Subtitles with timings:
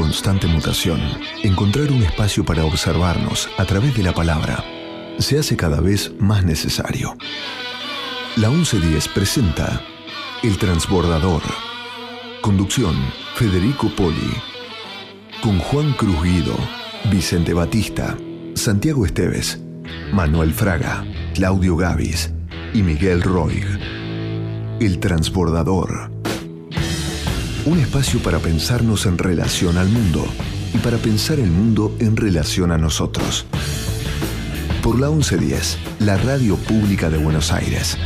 [0.00, 0.98] constante mutación,
[1.42, 4.64] encontrar un espacio para observarnos a través de la palabra
[5.18, 7.18] se hace cada vez más necesario.
[8.36, 9.84] La 1110 presenta
[10.42, 11.42] El Transbordador.
[12.40, 12.96] Conducción,
[13.34, 14.32] Federico Poli.
[15.42, 16.56] Con Juan Cruz Guido,
[17.10, 18.16] Vicente Batista,
[18.54, 19.60] Santiago Esteves,
[20.14, 22.32] Manuel Fraga, Claudio Gavis
[22.72, 23.66] y Miguel Roig.
[24.80, 26.19] El Transbordador.
[27.66, 30.24] Un espacio para pensarnos en relación al mundo
[30.72, 33.44] y para pensar el mundo en relación a nosotros.
[34.82, 37.98] Por la 1110, la radio pública de Buenos Aires.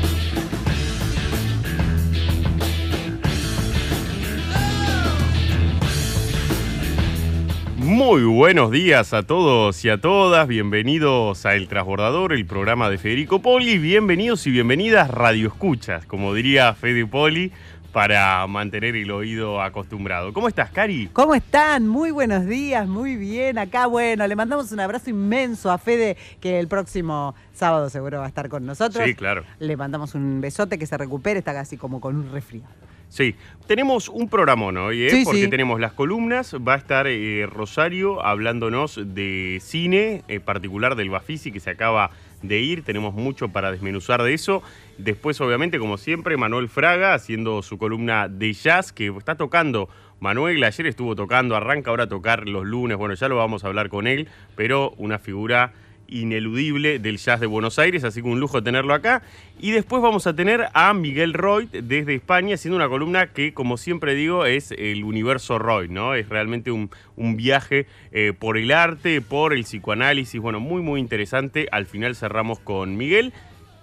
[7.77, 10.49] Muy buenos días a todos y a todas.
[10.49, 13.79] Bienvenidos a El Transbordador, el programa de Federico Poli.
[13.79, 17.53] Bienvenidos y bienvenidas Radio Escuchas, como diría Fede Poli,
[17.95, 20.33] para mantener el oído acostumbrado.
[20.33, 21.09] ¿Cómo estás, Cari?
[21.13, 21.87] ¿Cómo están?
[21.87, 23.57] Muy buenos días, muy bien.
[23.57, 28.25] Acá, bueno, le mandamos un abrazo inmenso a Fede, que el próximo sábado seguro va
[28.25, 29.05] a estar con nosotros.
[29.07, 29.45] Sí, claro.
[29.61, 32.69] Le mandamos un besote, que se recupere, está casi como con un resfriado.
[33.09, 33.37] Sí,
[33.69, 35.11] tenemos un programón hoy, ¿eh?
[35.11, 35.49] Sí, porque sí.
[35.49, 41.53] tenemos las columnas, va a estar eh, Rosario hablándonos de cine, en particular del Bafisi
[41.53, 42.11] que se acaba
[42.49, 44.63] de ir, tenemos mucho para desmenuzar de eso.
[44.99, 49.89] Después, obviamente, como siempre, Manuel Fraga haciendo su columna de jazz, que está tocando.
[50.21, 53.67] Manuel ayer estuvo tocando, arranca ahora a tocar los lunes, bueno, ya lo vamos a
[53.67, 55.73] hablar con él, pero una figura
[56.09, 59.23] ineludible del jazz de Buenos Aires, así que un lujo tenerlo acá.
[59.61, 63.77] Y después vamos a tener a Miguel Roy desde España haciendo una columna que, como
[63.77, 66.15] siempre digo, es el universo Roy, ¿no?
[66.15, 71.01] Es realmente un, un viaje eh, por el arte, por el psicoanálisis, bueno, muy, muy
[71.01, 71.69] interesante.
[71.73, 73.33] Al final cerramos con Miguel.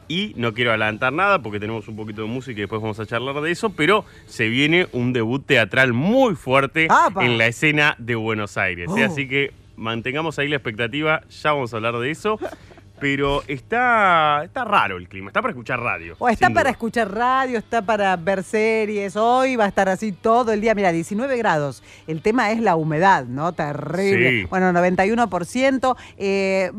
[0.07, 3.05] Y no quiero adelantar nada porque tenemos un poquito de música y después vamos a
[3.05, 7.23] charlar de eso, pero se viene un debut teatral muy fuerte ¡Apa!
[7.23, 8.89] en la escena de Buenos Aires.
[8.89, 8.97] Oh.
[8.97, 12.39] Así que mantengamos ahí la expectativa, ya vamos a hablar de eso.
[13.01, 16.15] Pero está, está raro el clima, está para escuchar radio.
[16.19, 16.69] O está para duda.
[16.69, 19.15] escuchar radio, está para ver series.
[19.15, 20.75] Hoy va a estar así todo el día.
[20.75, 21.81] Mira, 19 grados.
[22.07, 23.51] El tema es la humedad, ¿no?
[23.53, 24.41] Terrible.
[24.41, 24.47] Sí.
[24.49, 25.95] Bueno, 91%.
[26.17, 26.71] Eh,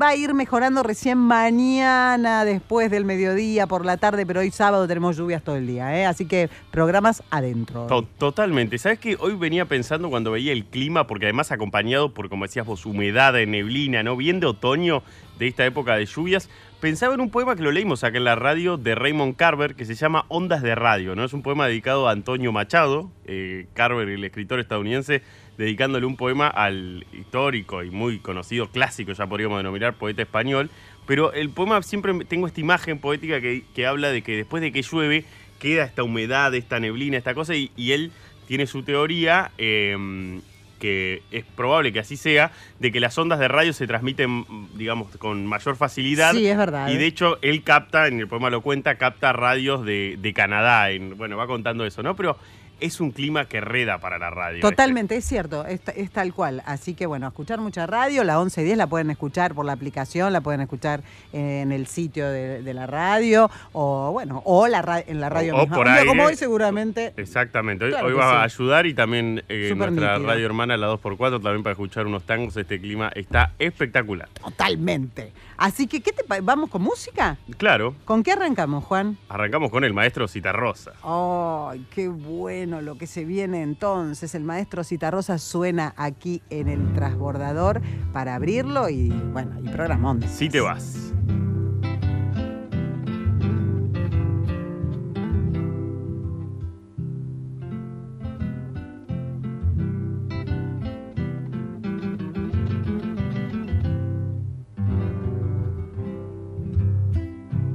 [0.00, 4.86] va a ir mejorando recién mañana, después del mediodía, por la tarde, pero hoy sábado
[4.86, 6.04] tenemos lluvias todo el día, ¿eh?
[6.06, 7.86] Así que programas adentro.
[7.86, 8.78] To- Totalmente.
[8.78, 9.16] ¿Sabes qué?
[9.18, 13.32] Hoy venía pensando cuando veía el clima, porque además acompañado por, como decías vos, humedad,
[13.46, 14.16] neblina, ¿no?
[14.16, 15.02] Bien de otoño,
[15.38, 16.48] de esta época de lluvias.
[16.80, 19.84] Pensaba en un poema que lo leímos acá en la radio de Raymond Carver, que
[19.84, 21.24] se llama Ondas de Radio, ¿no?
[21.24, 25.22] Es un poema dedicado a Antonio Machado, eh, Carver, el escritor estadounidense,
[25.56, 30.70] dedicándole un poema al histórico y muy conocido, clásico, ya podríamos denominar, poeta español.
[31.06, 34.72] Pero el poema siempre tengo esta imagen poética que, que habla de que después de
[34.72, 35.24] que llueve,
[35.58, 38.12] queda esta humedad, esta neblina, esta cosa, y, y él
[38.46, 40.40] tiene su teoría, eh,
[40.84, 45.16] que es probable que así sea, de que las ondas de radio se transmiten, digamos,
[45.16, 46.32] con mayor facilidad.
[46.34, 46.88] Sí, es verdad.
[46.90, 50.90] Y de hecho, él capta, en el poema lo cuenta, capta radios de, de Canadá.
[50.90, 52.14] en- bueno, va contando eso, ¿no?
[52.16, 52.36] Pero
[52.84, 54.60] es un clima que reda para la radio.
[54.60, 56.62] Totalmente, es cierto, es, es tal cual.
[56.66, 60.40] Así que bueno, escuchar mucha radio, la 1110 la pueden escuchar por la aplicación, la
[60.40, 61.02] pueden escuchar
[61.32, 65.62] en el sitio de, de la radio, o bueno, o la en la radio O-
[65.62, 66.06] o por aire.
[66.06, 67.12] como hoy seguramente.
[67.16, 67.84] Exactamente.
[67.86, 68.36] Hoy, Claro hoy que va sí.
[68.36, 70.28] a ayudar y también eh, nuestra nítido.
[70.28, 72.56] radio hermana, la 2x4, también para escuchar unos tangos.
[72.56, 74.28] Este clima está espectacular.
[74.42, 75.32] Totalmente.
[75.56, 77.36] Así que, ¿qué te ¿vamos con música?
[77.58, 79.16] Claro, ¿Con qué arrancamos, Juan?
[79.28, 80.92] arrancamos con el maestro Citarrosa.
[81.02, 84.34] ¡Ay, qué bueno lo que se viene entonces!
[84.34, 87.80] El maestro Citarrosa suena aquí en el transbordador
[88.12, 90.22] para abrirlo y, bueno, y programón.
[90.22, 91.12] Si te vas.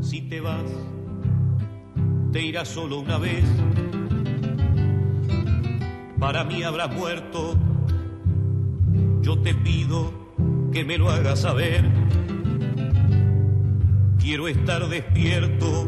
[0.02, 0.64] Si te vas,
[2.32, 3.44] te irás solo una vez.
[6.20, 7.56] Para mí habrás muerto.
[9.22, 10.12] Yo te pido
[10.72, 11.86] que me lo hagas saber.
[14.20, 15.88] Quiero estar despierto.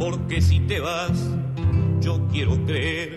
[0.00, 1.30] Porque si te vas,
[2.00, 3.14] yo quiero creer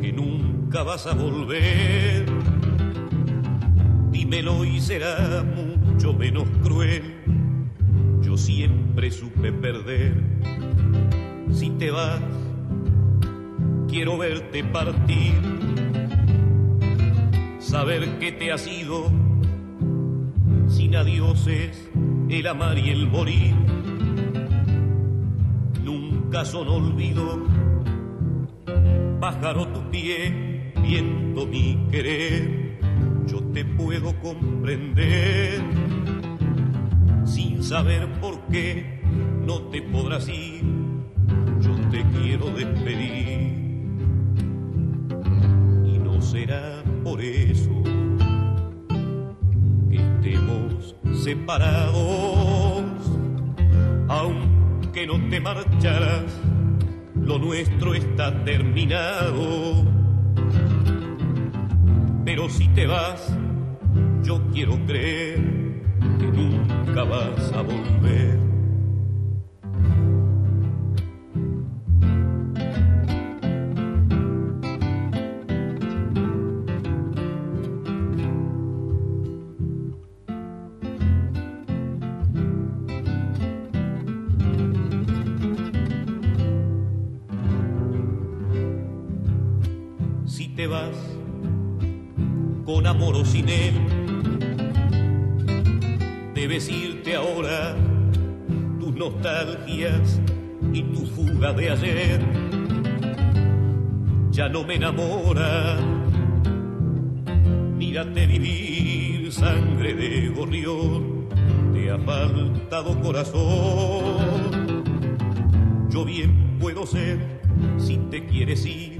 [0.00, 2.26] que nunca vas a volver.
[4.10, 7.22] Dímelo y será mucho menos cruel.
[8.20, 10.22] Yo siempre supe perder.
[11.52, 12.20] Si te vas,
[13.88, 15.34] quiero verte partir.
[17.58, 19.10] Saber que te has ido.
[20.68, 21.88] Sin adioses,
[22.28, 23.54] el amar y el morir.
[25.82, 27.46] Nunca son olvido.
[29.20, 32.78] Pájaro tu pie viendo mi querer,
[33.26, 35.60] yo te puedo comprender
[37.24, 39.00] sin saber por qué
[39.44, 40.62] no te podrás ir.
[41.60, 43.55] Yo te quiero despedir
[46.36, 47.82] será por eso
[49.90, 50.94] que estemos
[51.24, 52.84] separados,
[54.08, 56.30] aunque no te marcharás,
[57.14, 59.86] lo nuestro está terminado.
[62.26, 63.34] Pero si te vas,
[64.22, 65.40] yo quiero creer
[66.18, 68.45] que nunca vas a volver.
[101.16, 102.20] Fuga de ayer.
[104.30, 105.78] Ya no me enamora,
[107.78, 111.28] mírate vivir sangre de gorrión,
[111.72, 114.84] te ha faltado corazón.
[115.88, 117.40] Yo bien puedo ser,
[117.78, 118.98] si te quieres ir,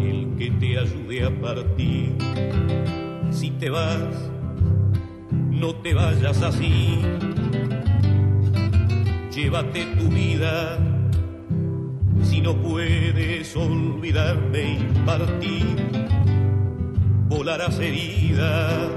[0.00, 2.16] el que te ayude a partir.
[3.30, 4.30] Si te vas,
[5.30, 7.00] no te vayas así.
[9.30, 10.78] Llévate tu vida
[12.48, 15.76] no puedes olvidarme y partir.
[17.28, 18.88] Volarás herida,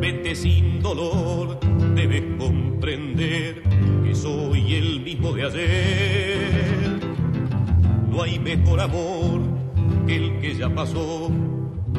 [0.00, 1.60] vete sin dolor,
[1.94, 3.62] debes comprender
[4.02, 7.00] que soy el mismo de ayer.
[8.08, 9.42] No hay mejor amor
[10.06, 11.30] que el que ya pasó,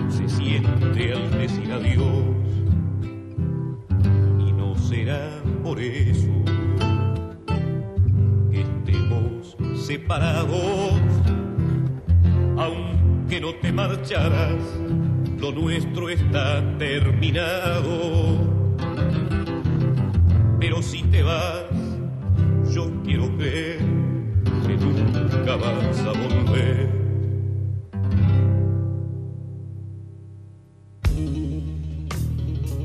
[0.10, 2.26] se siente al decir adiós.
[4.48, 6.55] Y no será por eso
[9.86, 11.00] separados,
[12.58, 14.64] aunque no te marcharás,
[15.40, 18.38] lo nuestro está terminado.
[20.60, 21.66] Pero si te vas,
[22.74, 23.78] yo quiero creer
[24.66, 26.90] que nunca vas a volver.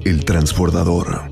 [0.04, 1.30] El transbordador.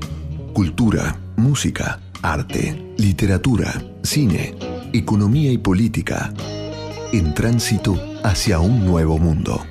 [0.53, 3.71] Cultura, música, arte, literatura,
[4.01, 4.55] cine,
[4.93, 6.33] economía y política.
[7.11, 9.61] En tránsito hacia un nuevo mundo.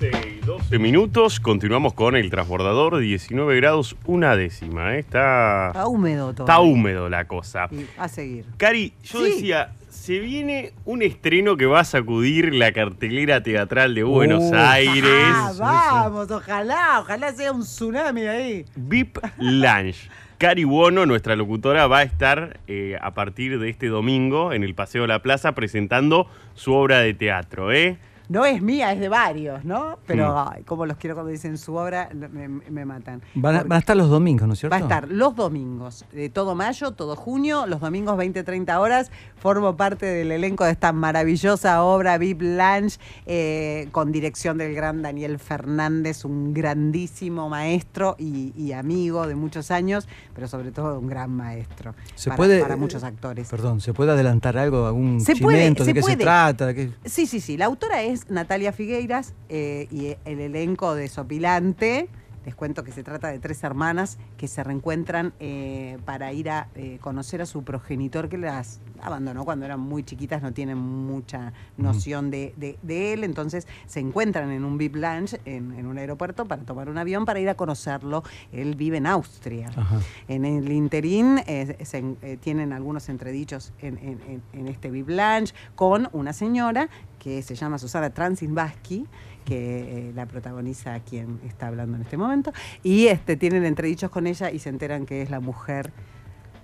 [0.00, 4.94] y 12 minutos, continuamos con el transbordador, 19 grados, una décima.
[4.96, 5.00] ¿eh?
[5.00, 6.44] Está, Está húmedo todo.
[6.46, 7.68] está húmedo la cosa.
[7.70, 8.44] Y a seguir.
[8.56, 9.30] Cari, yo Sí.
[9.32, 9.72] decía,
[10.04, 15.06] se viene un estreno que va a sacudir la cartelera teatral de Buenos Uh, Aires.
[15.08, 18.66] Ah, vamos, ojalá, ojalá sea un tsunami ahí.
[18.76, 20.10] VIP Lounge.
[20.36, 24.74] Cari Buono, nuestra locutora, va a estar eh, a partir de este domingo en el
[24.74, 27.96] Paseo de la Plaza presentando su obra de teatro, ¿eh?
[28.28, 29.98] No es mía, es de varios, ¿no?
[30.06, 33.20] Pero ay, como los quiero cuando dicen su obra, me, me matan.
[33.34, 34.72] Van a, Porque van a estar los domingos, ¿no es cierto?
[34.74, 39.10] Va a estar los domingos, de todo mayo, todo junio, los domingos 20-30 horas.
[39.36, 45.02] Formo parte del elenco de esta maravillosa obra VIP Lunch, eh, con dirección del gran
[45.02, 51.08] Daniel Fernández, un grandísimo maestro y, y amigo de muchos años, pero sobre todo un
[51.08, 53.48] gran maestro Se para, puede, para muchos actores.
[53.48, 56.66] Perdón, ¿se puede adelantar algo, algún Se puede, chimento, se de qué se trata?
[56.68, 57.56] de qué- Sí, sí, sí.
[57.58, 62.08] La autora es Natalia Figueiras eh, y el elenco de Sopilante.
[62.44, 66.68] Les cuento que se trata de tres hermanas que se reencuentran eh, para ir a
[66.74, 71.54] eh, conocer a su progenitor que las abandonó cuando eran muy chiquitas, no tienen mucha
[71.78, 73.24] noción de, de- de él.
[73.24, 77.24] Entonces se encuentran en un VIP Lounge en, en un aeropuerto para tomar un avión
[77.24, 78.22] para ir a conocerlo.
[78.52, 79.70] Él vive en Austria.
[79.74, 80.00] Ajá.
[80.28, 85.08] En el interín eh, se en- tienen algunos entredichos en, en- en- en este VIP
[85.08, 86.90] Lounge con una señora
[87.24, 89.06] que se llama Susana Transinvasky,
[89.46, 92.52] que eh, la protagoniza quien está hablando en este momento,
[92.82, 95.90] y este, tienen entredichos con ella y se enteran que es la mujer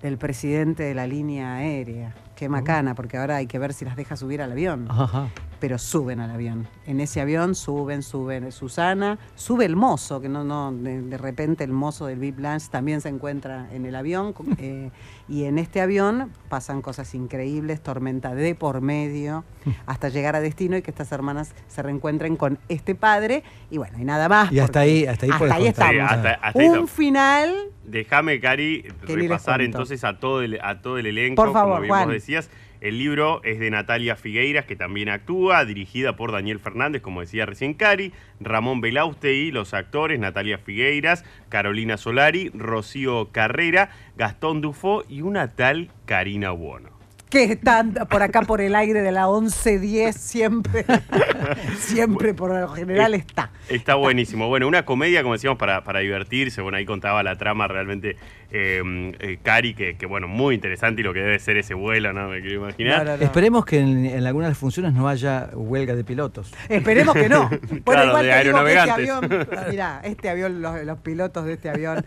[0.03, 2.13] del presidente de la línea aérea.
[2.35, 4.85] Qué macana, porque ahora hay que ver si las deja subir al avión.
[4.87, 5.29] Ajá.
[5.61, 6.67] Pero suben al avión.
[6.87, 11.63] En ese avión suben, suben Susana, sube el mozo, que no, no, de, de repente
[11.63, 14.33] el mozo del VIP Lunch también se encuentra en el avión.
[14.57, 14.89] eh,
[15.29, 19.45] y en este avión pasan cosas increíbles, tormenta de por medio,
[19.85, 23.43] hasta llegar a destino y que estas hermanas se reencuentren con este padre.
[23.69, 24.51] Y bueno, y nada más.
[24.51, 25.61] Y hasta ahí- hasta ahí contar.
[25.61, 25.93] estamos.
[25.93, 30.97] Sí, hasta- hasta ahí Un final Déjame, Cari, repasar entonces a todo el, a todo
[30.97, 31.43] el elenco.
[31.43, 32.03] Por favor, como bien Juan.
[32.05, 32.49] vos decías.
[32.81, 37.45] El libro es de Natalia Figueiras, que también actúa, dirigida por Daniel Fernández, como decía
[37.45, 45.21] recién Cari, Ramón Belausteí, los actores, Natalia Figueiras, Carolina Solari, Rocío Carrera, Gastón Dufo y
[45.21, 47.00] una tal Karina Buono.
[47.31, 50.85] Que están por acá por el aire de la 11.10 siempre.
[51.79, 53.49] siempre por lo general está.
[53.69, 54.47] Está buenísimo.
[54.49, 56.61] Bueno, una comedia, como decíamos, para, para divertirse.
[56.61, 58.17] Bueno, ahí contaba la trama realmente
[58.51, 62.11] eh, eh, Cari, que, que, bueno, muy interesante y lo que debe ser ese vuelo,
[62.11, 62.27] ¿no?
[62.27, 63.05] Me quiero imaginar.
[63.05, 63.23] No, no, no.
[63.23, 66.53] Esperemos que en, en algunas de las funciones no haya huelga de pilotos.
[66.69, 67.49] Esperemos que no.
[67.85, 69.09] Bueno, Claro, igual de este aeronavegantes.
[69.09, 72.05] avión, mirá, este avión, los, los pilotos de este avión.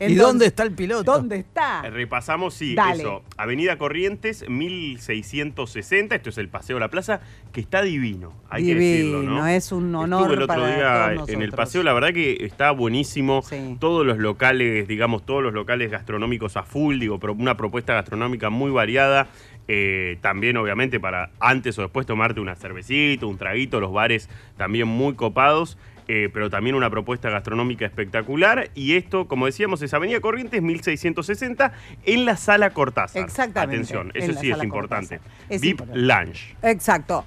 [0.00, 1.12] ¿Y dónde está el piloto?
[1.12, 1.82] ¿Dónde está?
[1.84, 3.02] Eh, Repasamos, sí, Dale.
[3.02, 3.22] eso.
[3.36, 6.14] Avenida Corrientes, 1660.
[6.14, 7.20] Esto es el Paseo de la Plaza,
[7.52, 8.32] que está divino.
[8.48, 9.30] Hay que decirlo, ¿no?
[9.30, 12.44] Divino, es un honor Estuve el otro para día en el paseo, la verdad que
[12.44, 13.42] está buenísimo.
[13.42, 13.76] Sí.
[13.78, 18.70] Todos los locales, digamos, todos los locales gastronómicos a full, digo, una propuesta gastronómica muy
[18.70, 19.28] variada.
[19.72, 24.88] Eh, también, obviamente, para antes o después tomarte una cervecita, un traguito, los bares también
[24.88, 25.78] muy copados.
[26.12, 28.70] Eh, pero también una propuesta gastronómica espectacular.
[28.74, 31.72] Y esto, como decíamos, es Avenida Corrientes 1660
[32.04, 33.22] en la sala Cortázar.
[33.22, 35.20] Exactamente, Atención, en eso sí es importante.
[35.48, 36.00] Es VIP importante.
[36.00, 36.56] Lunch.
[36.62, 37.24] Exacto.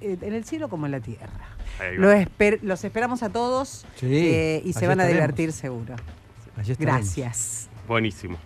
[0.00, 1.48] Eh, En el cielo como en la tierra.
[1.96, 5.94] Lo esper- los esperamos a todos Sí, eh, y se van a divertir seguro.
[6.78, 7.68] Gracias.
[7.86, 8.38] Buenísimo.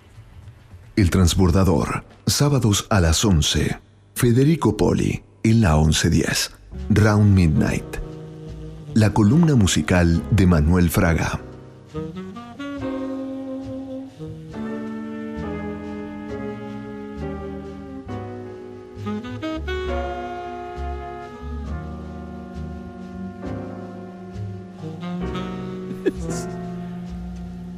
[0.97, 3.79] El Transbordador, sábados a las 11.
[4.15, 6.53] Federico Poli, en la 1110.
[6.91, 8.10] Round Midnight.
[8.95, 11.41] La columna musical de Manuel Fraga.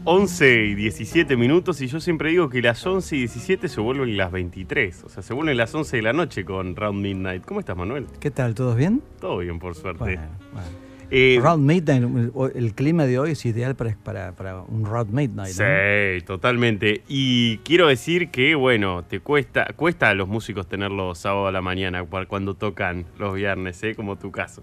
[0.04, 4.16] Once y 17 minutos y yo siempre digo que las 11 y 17 se vuelven
[4.16, 5.04] las 23.
[5.04, 7.44] O sea, se vuelven las 11 de la noche con Round Midnight.
[7.44, 8.06] ¿Cómo estás, Manuel?
[8.18, 8.54] ¿Qué tal?
[8.54, 9.02] ¿Todos bien?
[9.20, 10.04] Todo bien, por suerte.
[10.04, 10.91] Bueno, bueno.
[11.14, 15.54] Eh, Round Midnight, el, clima de hoy es ideal para, para, para un Round Midnight.
[15.54, 15.64] ¿no?
[15.64, 17.02] Sí, totalmente.
[17.06, 21.60] Y quiero decir que, bueno, te cuesta, cuesta a los músicos tenerlos sábado a la
[21.60, 23.94] mañana cuando tocan los viernes, ¿eh?
[23.94, 24.62] Como tu caso.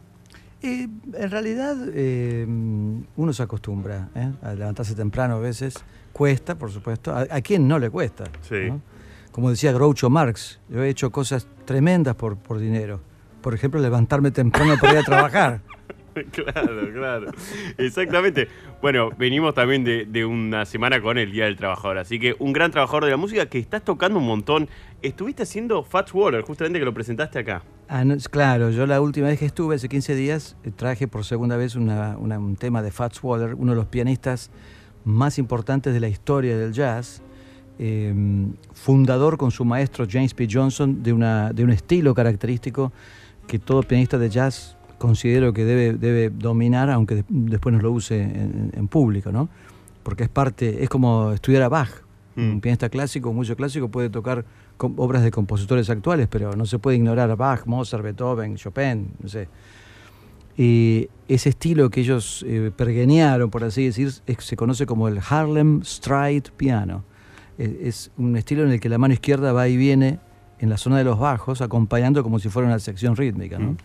[0.63, 4.32] Eh, en realidad, eh, uno se acostumbra ¿eh?
[4.41, 5.75] a levantarse temprano a veces.
[6.13, 7.13] Cuesta, por supuesto.
[7.13, 8.24] ¿A, a quién no le cuesta?
[8.41, 8.70] Sí.
[8.70, 8.82] ¿no?
[9.32, 13.01] Como decía Groucho Marx, yo he hecho cosas tremendas por, por dinero.
[13.44, 15.62] Por ejemplo, levantarme temprano para ir a trabajar.
[16.32, 17.32] claro, claro.
[17.78, 18.48] Exactamente.
[18.82, 22.72] Bueno, venimos también de, una semana con el Día del Trabajador, así que un gran
[22.72, 24.70] trabajador de la música que estás tocando un montón.
[25.01, 27.63] Estuviste haciendo Fats Water, justamente que lo presentaste acá.
[27.88, 31.56] Ah, claro, yo la última vez que estuve, hace 15 días, eh, traje por segunda
[31.58, 34.51] vez un tema de Fats Waller, uno de los pianistas
[35.06, 37.22] más importantes de la historia del jazz,
[37.82, 38.13] eh,
[38.74, 40.50] fundador con su maestro James P.
[40.51, 42.92] Johnson de, una, de un estilo característico
[43.48, 47.91] que todo pianista de jazz considero que debe, debe dominar, aunque de- después no lo
[47.91, 49.50] use en, en público, ¿no?
[50.03, 51.89] Porque es parte, es como estudiar a Bach.
[52.36, 52.51] Mm.
[52.51, 54.46] Un pianista clásico, un músico clásico puede tocar
[54.77, 59.27] obras de compositores actuales, pero no se puede ignorar a Bach, Mozart, Beethoven, Chopin, no
[59.27, 59.48] sé.
[60.58, 65.20] Y ese estilo que ellos eh, pergeñaron, por así decir, es- se conoce como el
[65.29, 67.03] Harlem Stride Piano.
[67.58, 70.20] Eh, es un estilo en el que la mano izquierda va y viene
[70.60, 73.58] en la zona de los bajos, acompañando como si fuera una sección rítmica.
[73.60, 73.72] ¿no?
[73.72, 73.77] Mm.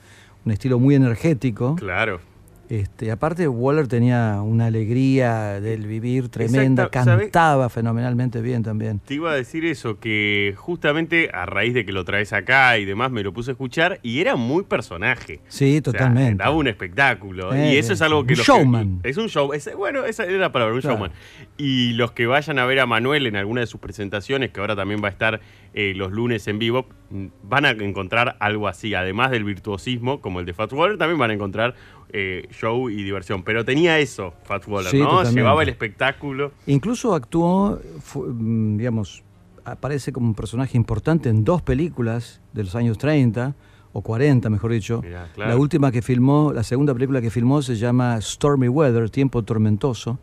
[0.44, 1.76] Un estilo muy energético.
[1.76, 2.20] Claro.
[2.68, 9.00] Este, aparte, Waller tenía una alegría del vivir tremenda, cantaba fenomenalmente bien también.
[9.00, 12.84] Te iba a decir eso, que justamente a raíz de que lo traes acá y
[12.84, 15.40] demás, me lo puse a escuchar y era muy personaje.
[15.48, 16.42] Sí, O sea, totalmente.
[16.42, 17.52] daba un espectáculo.
[17.54, 19.00] Eh, y eso es algo un que los showman.
[19.02, 19.52] Que, es un show.
[19.52, 20.96] es- bueno, esa era la palabra, un Claro.
[20.96, 21.12] showman.
[21.58, 24.74] Y los que vayan a ver a Manuel en alguna de sus presentaciones, que ahora
[24.74, 25.40] también va a estar
[25.76, 28.94] eh, los lunes en vivo, mm, van a encontrar algo así.
[28.94, 31.74] Además del virtuosismo, como el de Fats Waller, también van a encontrar
[32.10, 33.42] eh, show y diversión.
[33.42, 35.06] Pero tenía eso, Fats Waller, Sí, ¿no?
[35.08, 35.40] totalmente.
[35.40, 36.52] Llevaba el espectáculo.
[36.66, 37.80] Incluso actuó,
[38.14, 39.22] mm, digamos,
[39.64, 43.54] aparece como un personaje importante en dos películas de los años 30
[43.92, 45.00] o 40, mejor dicho.
[45.02, 45.50] Mirá, claro.
[45.52, 50.18] La última que filmó, la segunda película que filmó se llama Stormy Weather, Tiempo Tormentoso.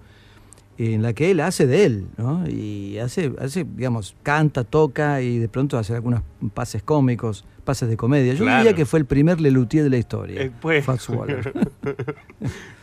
[0.93, 2.47] En la que él hace de él, ¿no?
[2.49, 6.21] Y hace, hace, digamos, canta, toca y de pronto hace algunos
[6.53, 8.33] pases cómicos, pases de comedia.
[8.33, 8.63] Yo Claro.
[8.63, 10.41] diría que fue el primer Lelutier de la historia.
[10.41, 10.83] Eh, pues.
[10.85, 11.53] Fats Waller.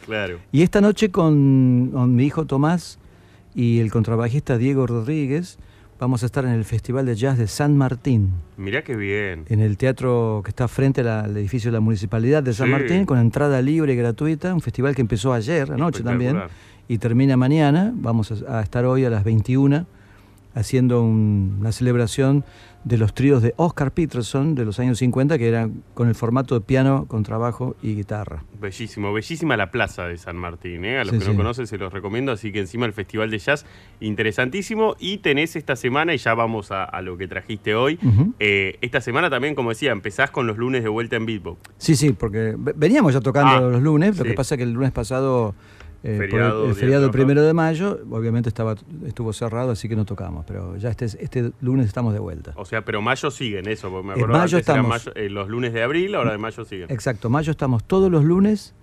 [0.06, 0.38] Claro.
[0.52, 2.98] Y esta noche con, con mi hijo Tomás
[3.54, 5.58] y el contrabajista Diego Rodríguez
[6.00, 9.44] vamos a estar en el Festival de Jazz de San Martín, Mirá qué bien.
[9.48, 12.72] en el teatro que está frente la- al edificio de la Municipalidad de San Sí.
[12.72, 16.38] Martín, con entrada libre y gratuita, un festival que empezó ayer, anoche también.
[16.88, 17.92] Y termina mañana.
[17.94, 19.86] Vamos a, estar hoy a las 21
[20.54, 22.44] haciendo un- una celebración
[22.84, 26.54] de los tríos de Oscar Peterson de los años 50, que eran con el formato
[26.54, 28.44] de piano, contrabajo y guitarra.
[28.60, 30.98] Bellísimo, bellísima la plaza de San Martín, ¿eh?
[30.98, 31.36] a los Sí, que no sí.
[31.36, 33.66] conocen se los recomiendo, así que encima el Festival de Jazz,
[34.00, 37.98] interesantísimo, y tenés esta semana, y ya vamos a, a lo que trajiste hoy,
[38.38, 41.60] eh, esta semana también, como decía, empezás con los lunes de vuelta en Beatbox.
[41.76, 44.64] Sí, sí, porque ve- veníamos ya tocando Ah, los lunes, lo que pasa es que
[44.64, 45.54] el lunes pasado,
[46.04, 48.74] eh, por el- Feriado, el, Día feriado del primero de mayo, obviamente estaba
[49.04, 52.52] estuvo cerrado, así que no tocamos, pero ya este, este lunes estamos de vuelta.
[52.56, 55.06] O sea, pero mayo siguen eso, porque me En acuerdo mayo antes eran estamos.
[55.06, 56.90] mayo- eh, los lunes de abril, ahora de mayo siguen.
[56.90, 58.74] Exacto, mayo estamos todos los lunes,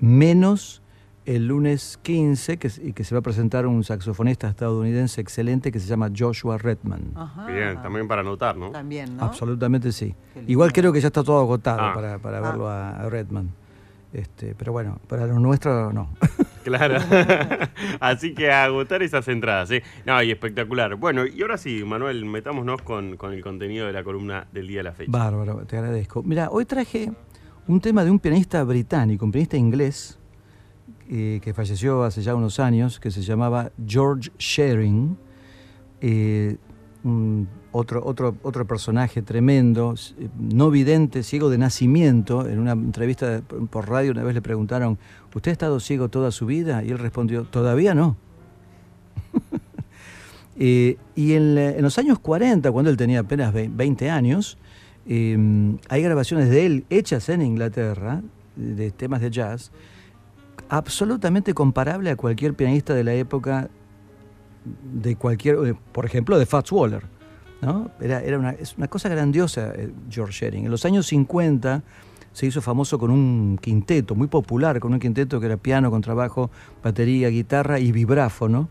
[0.00, 0.82] menos
[1.24, 5.72] el lunes 15, que, s- y que se va a presentar un saxofonista estadounidense excelente
[5.72, 7.02] que se llama Joshua Redman.
[7.16, 7.46] Ajá.
[7.46, 8.70] Bien, también para anotar, ¿no?
[8.70, 9.24] También, ¿no?
[9.24, 10.14] Absolutamente sí.
[10.46, 11.92] Igual creo que ya está todo agotado Ah.
[11.94, 12.40] para, para Ah.
[12.42, 13.50] verlo a, a Redman.
[14.12, 16.10] Este, pero bueno, para lo nuestro no.
[16.66, 16.98] Claro.
[18.00, 19.84] Así que a agotar esas entradas, ¿eh?
[20.04, 20.96] No, y espectacular.
[20.96, 24.78] Bueno, y ahora sí, Manuel, metámonos con, con el contenido de la columna del día
[24.78, 25.12] de la fecha.
[25.12, 26.24] Bárbaro, te agradezco.
[26.24, 27.12] Mira, hoy traje
[27.68, 30.18] un tema de un pianista británico, un pianista inglés,
[31.08, 35.16] eh, que falleció hace ya unos años, que se llamaba George Shearing.
[36.00, 36.56] eh,
[37.76, 39.94] otro, otro, otro personaje tremendo,
[40.38, 42.48] no vidente, ciego de nacimiento.
[42.48, 44.98] En una entrevista por radio una vez le preguntaron,
[45.34, 46.82] ¿usted ha estado ciego toda su vida?
[46.82, 48.16] Y él respondió, todavía no.
[50.58, 54.56] Eh, y en, los años 40, cuando él tenía apenas ve- 20 años,
[55.06, 55.36] eh,
[55.90, 58.22] hay grabaciones de él hechas en Inglaterra,
[58.56, 59.70] de temas de jazz,
[60.70, 63.68] absolutamente comparable a cualquier pianista de la época,
[64.94, 67.02] de cualquier, eh, por ejemplo, de Fats Waller.
[67.62, 67.90] ¿No?
[68.00, 70.64] Era, era una, es una cosa grandiosa eh, George Shearing.
[70.64, 71.82] En los años 50
[72.32, 76.50] se hizo famoso con un quinteto, muy popular, con un quinteto que era piano, contrabajo,
[76.82, 78.68] batería, guitarra y vibráfono.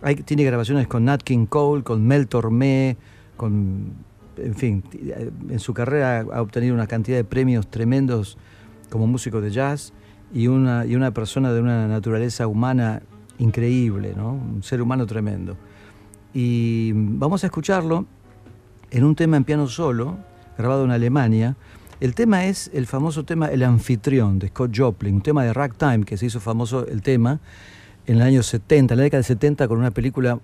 [0.00, 2.96] Hay, tiene grabaciones con Nat King Cole, con Mel Tormé,
[3.36, 3.94] con,
[4.36, 8.38] en fin, eh, en su carrera ha obtenido una cantidad de premios tremendos
[8.90, 9.92] como músico de jazz
[10.32, 13.02] y una, y una persona de una naturaleza humana
[13.38, 14.34] increíble, ¿no?
[14.34, 15.56] un ser humano tremendo.
[16.34, 18.06] Y vamos a escucharlo
[18.90, 20.18] en un tema en piano solo,
[20.58, 21.56] grabado en Alemania.
[22.00, 26.04] El tema es el famoso tema El anfitrión de Scott Joplin, un tema de ragtime
[26.04, 27.38] que se hizo famoso el tema
[28.06, 30.40] en el año 70, en la década del 70 con una película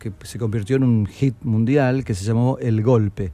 [0.00, 3.32] que se convirtió en un hit mundial que se llamó El Golpe,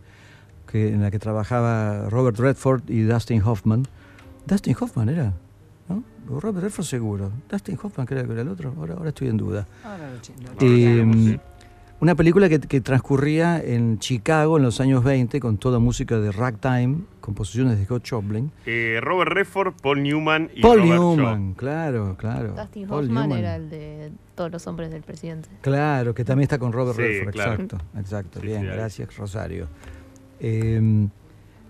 [0.67, 3.87] que, en la que trabajaba Robert Redford y Dustin Hoffman.
[4.47, 5.33] Dustin Hoffman era,
[5.89, 6.03] ¿no?
[6.29, 7.31] Robert Redford seguro.
[7.49, 9.67] Dustin Hoffman creo que era el otro, ahora, ahora estoy en duda.
[9.85, 11.17] Ahora lo lo Eh, chequeamos.
[11.17, 11.41] sí.
[12.03, 16.33] Una película que, que transcurría en Chicago en los años 20 con toda música de
[16.33, 18.51] ragtime, composiciones de Scott Joplin.
[18.67, 22.55] Eh, Robert Redford, Paul Newman y Paul Robert Newman, claro, claro.
[22.57, 23.39] Dustin Paul Hoffman Newman.
[23.39, 25.49] era el de todos los hombres del presidente.
[25.61, 27.53] Claro, que también está con Robert Sí, Redford, claro.
[27.53, 28.41] exacto, exacto.
[28.41, 29.69] Sí, Bien, sí, gracias Rosario.
[30.41, 31.07] Eh,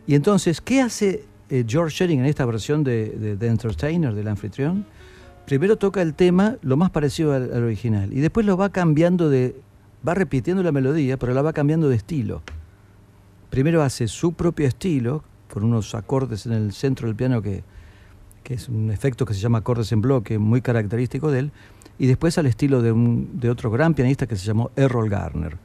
[0.07, 4.29] y entonces, ¿qué hace eh, George Shearing en esta versión de, de The Entertainer, del
[4.29, 4.87] anfitrión?
[5.45, 9.29] Primero toca el tema lo más parecido al, al original y después lo va cambiando
[9.29, 9.57] de,
[10.07, 12.43] va repitiendo la melodía, pero la va cambiando de estilo.
[13.51, 17.63] Primero hace su propio estilo, con unos acordes en el centro del piano que,
[18.43, 21.53] que es un efecto que se llama acordes en bloque, muy característico de él,
[21.99, 25.59] y después al estilo de, un- de otro gran pianista que se llamó Errol Garner.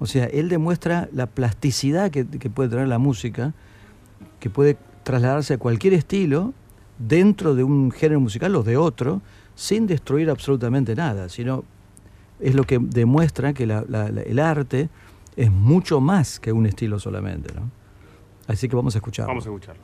[0.00, 3.52] O sea, él demuestra la plasticidad que, que puede tener la música,
[4.40, 6.54] que puede trasladarse a cualquier estilo
[6.98, 9.20] dentro de un género musical o de otro,
[9.54, 11.64] sin destruir absolutamente nada, sino
[12.40, 14.88] es lo que demuestra que la- la- la- el arte
[15.36, 17.52] es mucho más que un estilo solamente.
[17.54, 17.70] ¿no?
[18.46, 19.28] Así que vamos a escucharlo.
[19.28, 19.82] Vamos a escucharlo.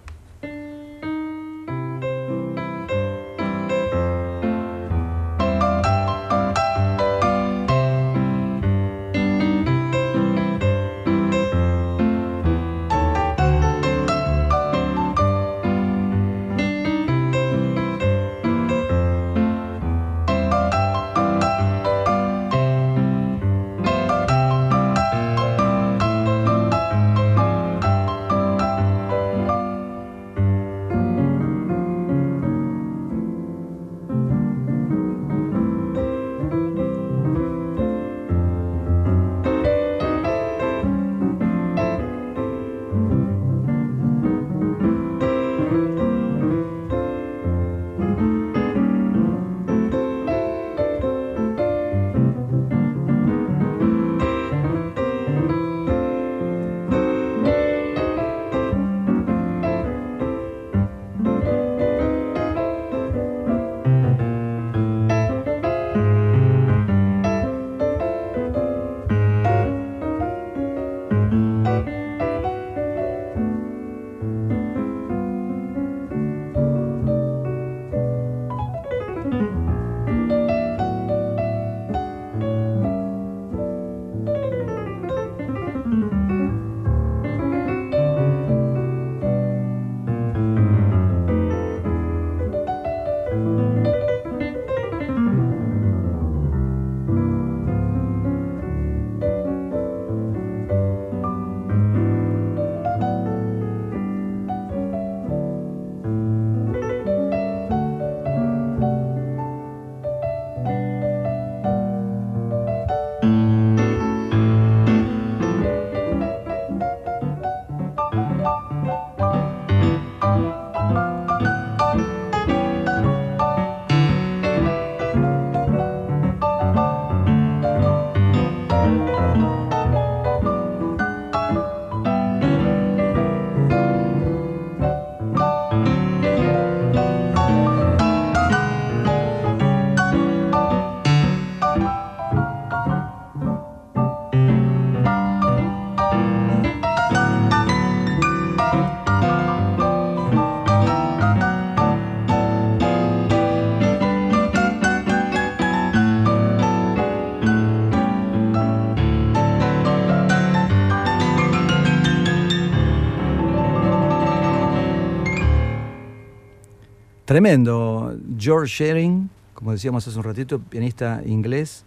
[167.34, 168.16] Tremendo.
[168.38, 171.84] George Shearing, como decíamos hace un ratito, pianista inglés,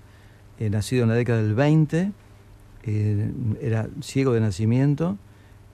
[0.60, 2.12] eh, nacido en la década del 20,
[2.84, 3.32] eh,
[3.62, 5.18] era ciego de nacimiento,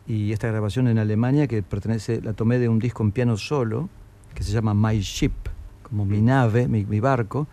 [0.06, 3.90] y esta grabación en Alemania, que pertenece, la tomé de un disco en piano solo,
[4.36, 5.34] que se llama My Ship,
[5.82, 7.48] como mi nave, mi, mi barco,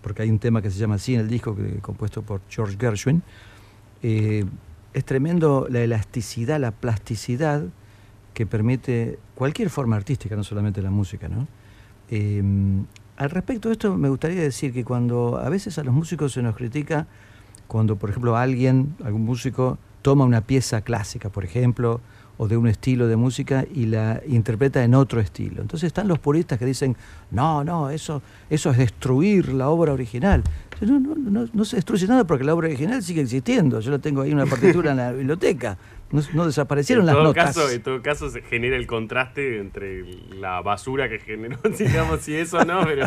[0.00, 2.76] porque hay un tema que se llama así en el disco, que, compuesto por George
[2.78, 3.20] Gershwin.
[4.04, 4.44] Eh,
[4.94, 7.64] es tremendo la elasticidad, la plasticidad
[8.38, 11.28] que permite cualquier forma artística, no solamente la música.
[11.28, 11.48] ¿no?
[12.08, 12.40] Eh,
[13.16, 16.40] al respecto de esto, me gustaría decir que cuando a veces a los músicos se
[16.40, 17.08] nos critica,
[17.66, 22.00] cuando por ejemplo alguien, algún músico, toma una pieza clásica, por ejemplo,
[22.36, 25.60] o de un estilo de música y la interpreta en otro estilo.
[25.60, 26.96] Entonces están los puristas que dicen,
[27.32, 30.44] no, no, eso, eso es destruir la obra original.
[30.80, 33.80] No, no, no, no se destruye nada porque la obra original sigue existiendo.
[33.80, 35.76] Yo la tengo ahí en una partitura en la biblioteca.
[36.10, 37.44] No, no desaparecieron en las todo notas.
[37.54, 40.04] Caso, en todo caso se genera el contraste entre
[40.40, 43.06] la basura que generó, digamos, y eso no, pero,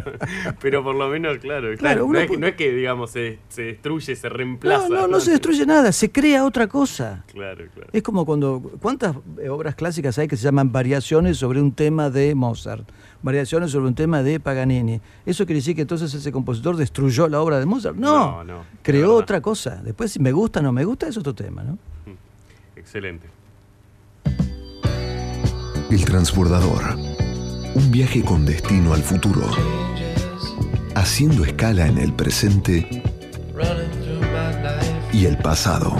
[0.62, 3.10] pero por lo menos, claro, Claro, claro, uno no, es, pu- no es que, digamos,
[3.12, 4.88] se, se destruye, se reemplaza.
[4.88, 7.24] No, no, no se destruye nada, se crea otra cosa.
[7.32, 7.90] Claro, claro.
[7.92, 12.10] Es como cuando, ¿cuántas eh, obras clásicas hay que se llaman variaciones sobre un tema
[12.12, 12.88] de Mozart?
[13.24, 15.00] Variaciones sobre un tema de Paganini.
[15.26, 17.96] ¿Eso quiere decir que entonces ese compositor destruyó la obra de Mozart?
[17.96, 19.82] No, No, no, creó otra cosa.
[19.84, 21.78] Después si me gusta o no me gusta es otro tema, ¿no?
[22.94, 23.30] Excelente.
[25.90, 26.98] El transbordador.
[27.74, 29.48] Un viaje con destino al futuro.
[30.94, 32.86] Haciendo escala en el presente
[35.14, 35.96] y el pasado.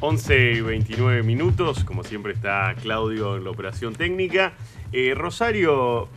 [0.00, 4.54] Once y 29 minutos, como siempre está Claudio en la operación técnica.
[4.90, 6.08] Eh, Rosario,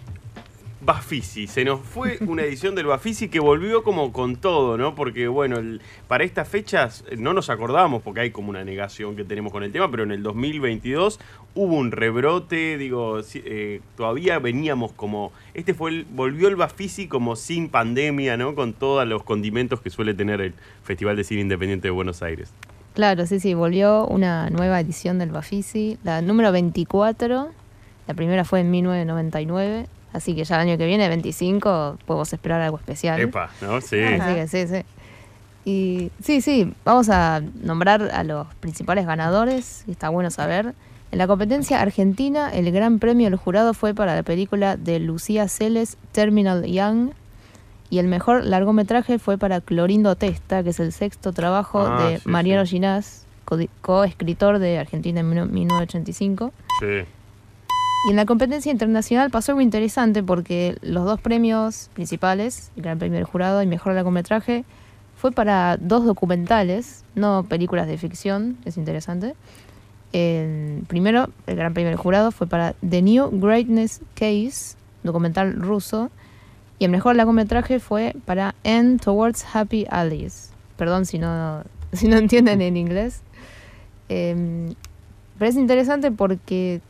[0.83, 4.95] Bafisi, se nos fue una edición del Bafisi que volvió como con todo, ¿no?
[4.95, 5.57] Porque bueno,
[6.07, 9.63] para estas fechas eh, no nos acordamos porque hay como una negación que tenemos con
[9.63, 11.19] el tema, pero en el 2022
[11.53, 17.35] hubo un rebrote, digo, eh, todavía veníamos como, este fue el, volvió el Bafisi como
[17.35, 18.55] sin pandemia, ¿no?
[18.55, 22.51] Con todos los condimentos que suele tener el Festival de Cine Independiente de Buenos Aires.
[22.95, 27.49] Claro, sí, sí, volvió una nueva edición del Bafisi, la número 24.
[28.07, 32.61] La primera fue en 1999, así que ya el año que viene, 25, podemos esperar
[32.61, 33.19] algo especial.
[33.19, 33.81] Epa, ¿no?
[33.81, 34.01] Sí.
[34.01, 34.83] Así que sí, sí.
[35.63, 40.73] Y sí, sí, vamos a nombrar a los principales ganadores, y está bueno saber.
[41.11, 45.47] En la competencia argentina, el gran premio del jurado fue para la película de Lucía
[45.49, 47.11] Celes, Terminal Young,
[47.89, 52.17] y el mejor largometraje fue para Clorindo Testa, que es el sexto trabajo Ah, de
[52.19, 52.71] sí, Mariano sí.
[52.77, 56.53] Ginás, co- coescritor de Argentina en 1985.
[56.79, 56.85] Sí.
[58.03, 62.97] Y en la competencia internacional pasó algo interesante porque los dos premios principales, el Gran
[62.97, 64.65] Premio del Jurado y Mejor Largometraje,
[65.15, 69.35] fue para dos documentales, no películas de ficción, es interesante.
[70.11, 76.09] Primero, el Gran Premio del Jurado, fue para The New Greatness Case, documental ruso,
[76.79, 80.49] y el mejor largometraje fue para End Towards Happy Allies.
[80.75, 83.21] Perdón si no, si no entienden en inglés.
[84.09, 84.73] Em,
[85.37, 86.81] pero es interesante porque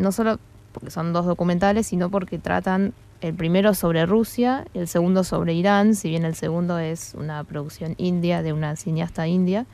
[0.00, 0.38] no solo
[0.72, 5.94] porque son dos documentales, sino porque tratan el primero sobre Rusia, el segundo sobre Irán,
[5.94, 9.66] si bien el segundo es una producción india de una cineasta india.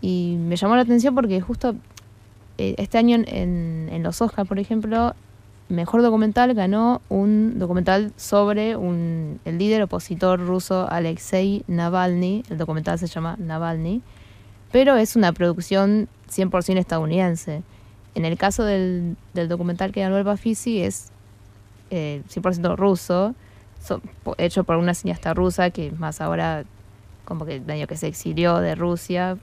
[0.00, 1.74] Y me llamó la atención porque justo
[2.58, 5.14] eh, este año en, los Oscars, por ejemplo,
[5.68, 12.44] mejor documental ganó un documental sobre un, el líder opositor ruso Alexei Navalny.
[12.50, 14.02] El documental se llama Navalny,
[14.72, 17.62] pero es una producción 100% estadounidense.
[18.14, 21.10] En el caso del, del documental que ganó el Bafisi es
[21.90, 23.34] eh, 100% ruso,
[23.82, 24.00] so-
[24.38, 26.64] hecho por una cineasta rusa que más ahora
[27.24, 29.36] como que medio que se exilió de Rusia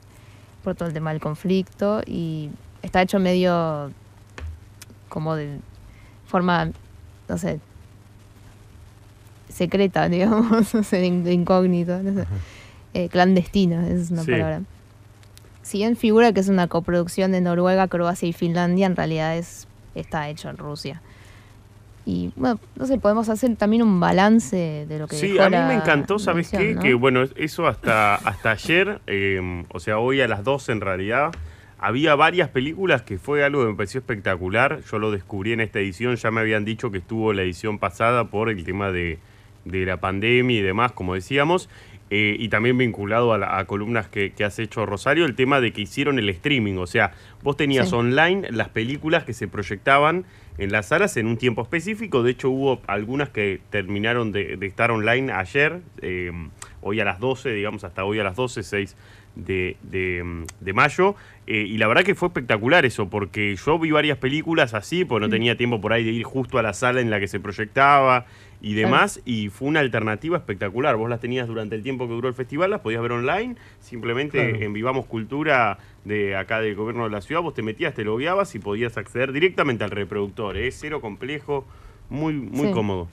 [0.63, 2.49] por todo el tema del conflicto y
[2.82, 3.91] está hecho medio
[5.10, 5.60] como de
[6.28, 6.71] forma,
[7.30, 7.60] no sé,
[9.49, 12.28] secreta, digamos, de in- de incógnito, no sé.
[12.93, 14.32] Eh, clandestina, esa es una Sí.
[14.32, 14.62] palabra.
[15.65, 19.67] Si bien figura que es una coproducción de Noruega, Croacia y Finlandia, en realidad es
[19.95, 21.01] está hecho en Rusia.
[22.06, 25.49] Y bueno, no sé, podemos hacer también un balance de lo que Sí, dejó a
[25.49, 26.75] mí me encantó, ¿sabes edición, qué?
[26.75, 26.82] ¿no?
[26.82, 31.32] Que bueno, eso hasta, hasta ayer, eh, o sea, hoy a las 12 en realidad,
[31.80, 34.82] había varias películas que fue algo que me pareció espectacular.
[34.91, 38.25] Yo lo descubrí en esta edición, ya me habían dicho que estuvo la edición pasada
[38.25, 39.17] por el tema de,
[39.65, 41.69] de la pandemia y demás, como decíamos.
[42.17, 45.60] Eh, y también vinculado a, la- a columnas que, que has hecho, Rosario, el tema
[45.60, 46.78] de que hicieron el streaming.
[46.78, 47.12] O sea,
[47.43, 47.95] vos tenías Sí.
[47.95, 50.23] online las películas que se proyectaban
[50.58, 52.23] en las salas en un tiempo específico.
[52.23, 56.32] De hecho, hubo algunas que terminaron de, de estar online ayer, eh,
[56.82, 58.95] hoy a las 12, digamos, hasta hoy a las 12, 6
[59.36, 61.15] de, de, mm, de mayo.
[61.48, 65.28] eh, y la verdad que fue espectacular eso, porque yo vi varias películas así, porque
[65.28, 67.39] no tenía tiempo por ahí de ir justo a la sala en la que se
[67.39, 68.26] proyectaba
[68.62, 70.95] y demás, y fue una alternativa espectacular.
[70.95, 74.39] Vos las tenías durante el tiempo que duró el festival, las podías ver online, simplemente
[74.52, 74.65] Claro.
[74.65, 78.56] en Vivamos Cultura de acá del gobierno de la ciudad, vos te metías, te logueabas
[78.56, 81.63] y podías acceder directamente al reproductor, es cero complejo,
[82.10, 82.71] muy, muy Sí.
[82.74, 83.08] cómodo.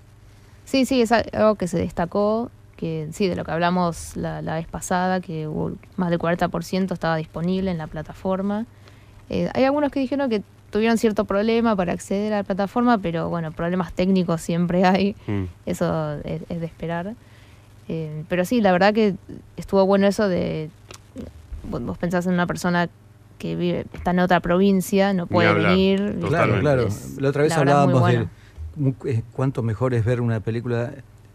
[0.65, 2.51] Sí, sí, es algo que se destacó,
[2.83, 6.91] que sí, de lo que hablamos la, la vez pasada, que hubo más del 40%
[6.93, 8.67] estaba disponible en la plataforma.
[9.31, 10.43] Eh, hay algunos que dijeron que
[10.73, 15.45] tuvieron cierto problema para acceder a la plataforma, pero bueno, problemas técnicos siempre hay, Mm.
[15.65, 17.15] eso es, es de esperar.
[17.89, 19.15] Eh, pero sí, la verdad que
[19.57, 20.69] estuvo bueno eso de,
[21.71, 22.89] vos pensás en una persona
[23.39, 26.17] que vive, está en otra provincia, no puede venir.
[26.29, 26.87] Claro, claro.
[26.89, 28.27] Es- La otra vez la hablábamos de
[28.81, 29.01] bueno.
[29.07, 30.93] eh, cuánto mejor es ver una película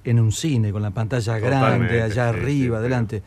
[0.09, 3.23] en un cine, con la pantalla Totalmente, grande, allá sí, arriba, sí, adelante.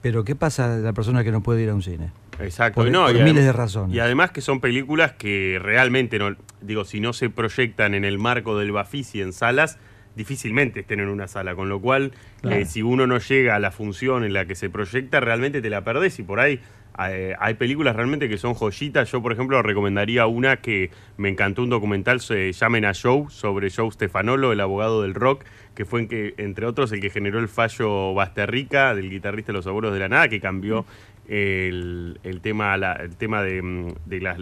[0.00, 2.10] Pero ¿qué pasa a la persona que no puede ir a un cine?
[2.40, 3.94] Exacto, Por- no, por y miles de razones.
[3.94, 8.18] Y además que son películas que realmente, no, digo, si no se proyectan en el
[8.18, 9.78] marco del Bafisi en salas,
[10.16, 12.56] difícilmente estén en una sala, con lo cual, Claro.
[12.56, 15.70] eh, si uno no llega a la función en la que se proyecta, realmente te
[15.70, 16.60] la perdés y por ahí
[17.08, 19.10] eh, hay películas realmente que son joyitas.
[19.10, 23.70] Yo, por ejemplo, recomendaría una que me encantó un documental, se llamen a Joe, sobre
[23.70, 27.38] Joe Stefanolo, el abogado del rock, que fue en que, entre otros el que generó
[27.38, 30.84] el fallo Basterrica del guitarrista Los Abuelos de la Nada, que cambió
[31.28, 34.38] el, el tema, la- el tema de, mm, de las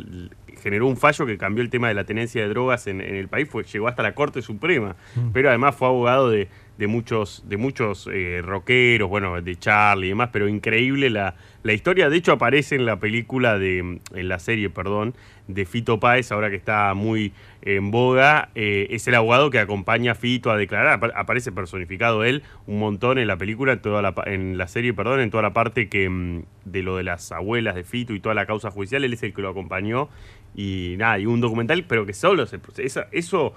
[0.62, 3.28] generó un fallo que cambió el tema de la tenencia de drogas en, en el
[3.28, 4.94] país, fue, llegó hasta la Corte Suprema,
[5.32, 6.48] pero además fue abogado de,
[6.81, 11.75] de muchos, de muchos eh, rockeros, bueno, de Charlie y demás, pero increíble la, la
[11.75, 12.09] historia.
[12.09, 13.79] De hecho, aparece en la película de,
[14.14, 15.14] en la serie, perdón,
[15.47, 20.12] de Fito Páez, ahora que está muy en boga, eh, es el abogado que acompaña
[20.12, 20.95] a Fito a declarar.
[20.95, 24.95] Apa- Aparece personificado él un montón en la película, en toda la, en la serie,
[24.95, 28.21] perdón, en toda la parte que mm, de lo de las abuelas de Fito y
[28.21, 30.09] toda la causa judicial, él es el que lo acompañó.
[30.57, 33.53] Y nada, y un documental, pero que solo se esa- eso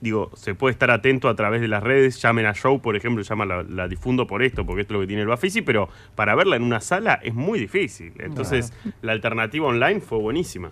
[0.00, 3.22] digo, se puede estar atento a través de las redes, llamen a Show, por ejemplo,
[3.22, 5.88] llama la, la difundo por esto, porque esto es lo que tiene el Bafisi, pero
[6.14, 8.12] para verla en una sala es muy difícil.
[8.18, 10.70] Entonces, la alternativa online fue buenísima.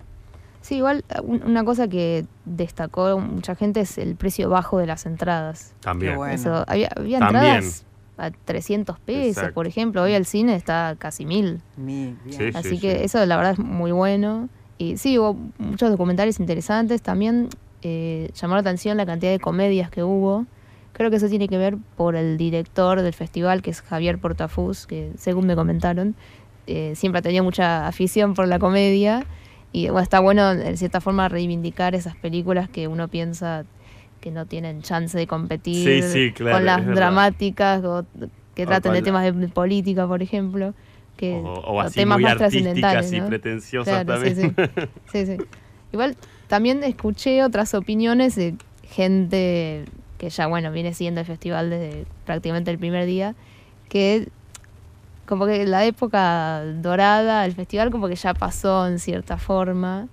[0.60, 5.06] Sí, igual un- una cosa que destacó mucha gente es el precio bajo de las
[5.06, 5.74] entradas.
[5.80, 6.12] También.
[6.12, 6.34] Qué bueno.
[6.34, 7.44] Eso, había, había También.
[7.44, 7.84] entradas
[8.16, 9.54] a 300 pesos, Exacto.
[9.54, 10.02] por ejemplo.
[10.02, 11.60] Hoy el cine está casi mil.
[11.76, 12.52] Mi, bien.
[12.52, 13.04] Sí, Así sí, que sí.
[13.04, 14.48] eso la verdad es muy bueno.
[14.78, 17.02] Y sí, hubo muchos documentales interesantes.
[17.02, 17.48] También
[17.82, 20.46] eh, llamó la atención la cantidad de comedias que hubo.
[20.92, 24.86] Creo que eso tiene que ver por el director del festival, que es Javier Portafus,
[24.86, 26.16] que según me comentaron,
[26.66, 29.24] eh, siempre ha tenido mucha afición por la comedia.
[29.72, 33.64] Y bueno, está bueno, en cierta forma, reivindicar esas películas que uno piensa
[34.20, 38.04] que no tienen chance de competir Sí, sí, claro, con las dramáticas o
[38.56, 40.74] que O traten de temas de, política, por ejemplo.
[41.16, 43.12] Que, O, o así temas muy más trascendentales.
[43.12, 43.26] y ¿no?
[43.28, 44.56] pretenciosas Claro, sí, también.
[45.12, 45.26] sí.
[45.26, 45.44] Sí, sí.
[45.92, 46.16] Igual
[46.48, 48.54] también escuché otras opiniones de
[48.90, 49.84] gente
[50.18, 53.34] que ya, bueno, viene siguiendo el festival desde prácticamente el primer día,
[53.88, 54.28] que
[55.26, 60.08] como que la época dorada del festival como que ya pasó en cierta forma.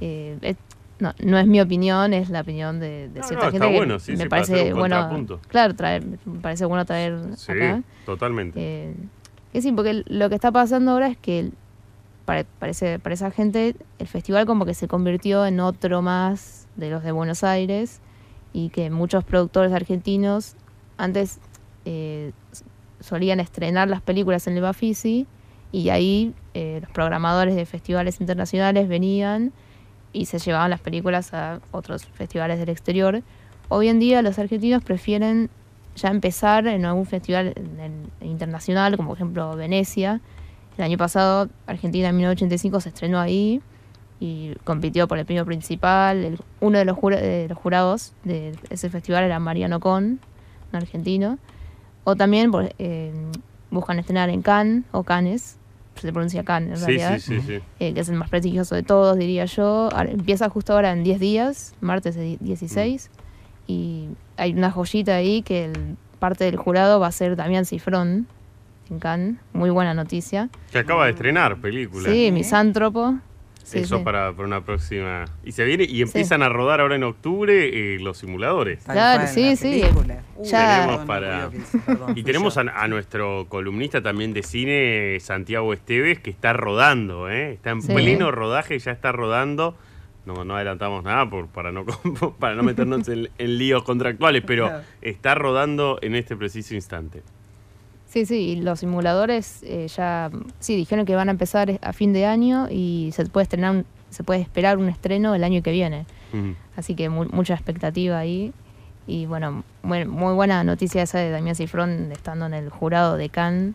[0.00, 0.56] Eh, es-
[1.00, 3.68] no, no es mi opinión, es la opinión de, de No, cierta no, gente está
[3.70, 7.82] que bueno, sí, me sí, parece bueno, claro, traer, me parece bueno traer Sí, acá.
[8.04, 8.58] totalmente.
[8.60, 8.94] Eh,
[9.52, 11.50] que sí, porque lo que está pasando ahora es que
[12.28, 17.02] para, para esa gente el festival como que se convirtió en otro más de los
[17.02, 18.02] de Buenos Aires
[18.52, 20.54] y que muchos productores argentinos
[20.98, 21.40] antes
[21.86, 22.32] eh,
[23.00, 25.26] solían estrenar las películas en el Bafisi
[25.72, 29.54] y ahí eh, los programadores de festivales internacionales venían
[30.12, 33.22] y se llevaban las películas a otros festivales del exterior.
[33.70, 35.48] Hoy en día los argentinos prefieren
[35.96, 37.54] ya empezar en algún festival
[38.20, 40.20] internacional, como por ejemplo Venecia.
[40.78, 43.60] El año pasado Argentina en 1985 se estrenó ahí
[44.20, 46.24] y compitió por el premio principal.
[46.24, 50.04] El- uno de los, jura- de los jurados de ese festival era Mariano Con,
[50.72, 51.38] un argentino.
[52.04, 53.12] O también por- eh,
[53.70, 55.58] buscan estrenar en Cannes o Cannes,
[55.96, 57.60] se pronuncia Cannes en Sí, realidad sí, sí, sí.
[57.80, 59.88] eh, que es el más prestigioso de todos, diría yo.
[59.92, 63.10] Ahora- empieza justo ahora en 10 días, martes de di- 16,
[63.66, 68.26] y hay una joyita ahí que el- parte del jurado va a ser Damián Cifrón
[68.90, 70.48] en Cannes, muy buena noticia.
[70.72, 72.08] Que acaba de estrenar película.
[72.10, 73.18] Sí, misántropo.
[73.64, 74.02] Sí, Eso sí.
[74.04, 75.26] Para, para una próxima.
[75.44, 78.82] Y se viene y empiezan a rodar ahora en octubre eh, los simuladores.
[78.84, 79.82] Tal Claro, cual, sí, sí.
[80.42, 81.50] Ya- Tenemos para-
[82.16, 87.52] Y tenemos a, a nuestro columnista también de cine, Santiago Esteves, que está rodando, ¿eh?
[87.52, 87.92] está en Sí.
[87.92, 89.76] pleno rodaje, ya está rodando.
[90.24, 91.84] No, no adelantamos nada por, para, no,
[92.38, 94.84] para no meternos en, en líos contractuales, pero Claro.
[95.02, 97.22] está rodando en este preciso instante.
[98.26, 102.26] Sí, sí, los simuladores eh, ya, sí, dijeron que van a empezar a fin de
[102.26, 106.06] año y se puede estrenar, un- se puede esperar un estreno el año que viene.
[106.76, 108.52] Así que mu- mucha expectativa ahí.
[109.06, 113.28] Y bueno, muy, muy buena noticia esa de Damián Cifrón estando en el jurado de
[113.28, 113.74] Cannes,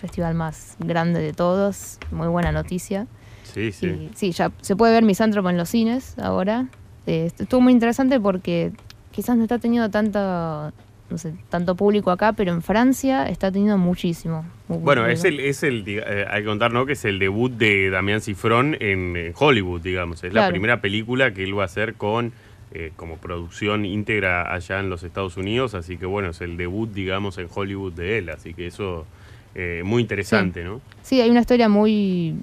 [0.00, 1.98] festival más grande de todos.
[2.10, 3.06] Muy buena noticia.
[3.44, 3.86] Sí, sí.
[3.86, 6.66] Y sí, ya se puede ver Misántropo en los cines ahora.
[7.06, 8.72] Eh, estuvo muy interesante porque
[9.10, 10.72] quizás no está teniendo tanto,
[11.10, 14.44] no sé, tanto público acá, pero en Francia está teniendo muchísimo.
[14.68, 16.84] Mu- Bueno, es el, es el eh, hay que contar, ¿no?
[16.86, 20.22] Que es el debut de Damián Cifrón en, eh, Hollywood, digamos.
[20.24, 22.32] Es la primera película que él va a hacer con
[22.72, 26.92] eh, como producción íntegra allá en los Estados Unidos, así que bueno, es el debut,
[26.92, 29.06] digamos, en Hollywood de él, así que eso
[29.54, 30.82] eh, muy interesante, ¿no?
[31.02, 32.36] Sí, hay una historia muy,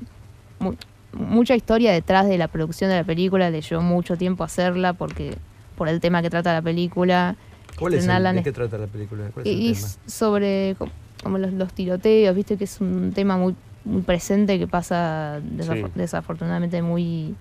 [0.60, 0.73] mu-
[1.13, 3.49] Mucha historia detrás de la producción de la película.
[3.49, 5.36] Le llevó mucho tiempo hacerla porque
[5.78, 7.38] por el tema que trata la película.
[7.79, 9.25] ¿Cuál es el, ¿De qué trata la película?
[9.33, 9.88] ¿Cuál es el Y, y tema?
[10.05, 10.89] sobre co-
[11.23, 15.85] como los, los tiroteos, viste que es un tema muy, muy presente que pasa desaf-
[15.88, 15.91] Sí.
[15.95, 17.35] desafortunadamente muy,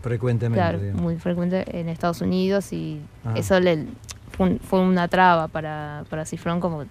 [0.00, 0.58] Frecuentemente.
[0.58, 3.34] claro, muy frecuente en Estados Unidos y Ah.
[3.36, 3.86] eso le,
[4.30, 6.84] fue, un- fue una traba para, para Cifrón como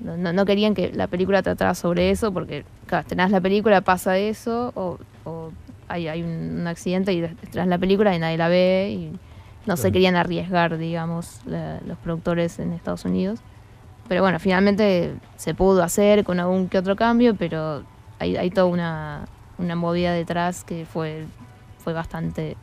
[0.00, 4.18] no, no- querían que la película tratara sobre eso porque claro, estrenás la película, pasa
[4.18, 5.50] eso o, o
[5.88, 9.12] hay, hay un, un accidente y estrenás la película y nadie la ve y
[9.66, 13.40] no se querían arriesgar, digamos, la- los productores en Estados Unidos.
[14.08, 17.82] Pero bueno, finalmente se pudo hacer con algún que otro cambio, pero
[18.18, 19.26] hay, hay toda una,
[19.58, 21.24] una movida detrás que fue,
[21.78, 22.56] fue bastante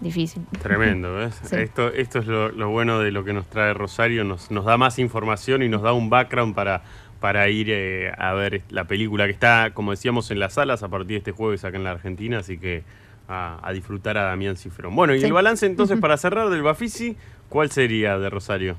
[0.00, 0.42] difícil.
[0.62, 1.34] Tremendo, ¿ves?
[1.44, 1.56] Sí.
[1.56, 4.76] Esto, esto es lo, lo bueno de lo que nos trae Rosario, nos, nos da
[4.76, 6.82] más información y nos da un background para,
[7.20, 10.88] para ir eh, a ver la película que está, como decíamos, en las salas a
[10.88, 12.84] partir de este jueves acá en la Argentina, así que
[13.28, 14.94] a, a disfrutar a Damián Cifrón.
[14.94, 15.26] Bueno, y Sí.
[15.26, 17.16] el balance entonces para cerrar del Bafisi,
[17.48, 18.76] ¿cuál sería de Rosario?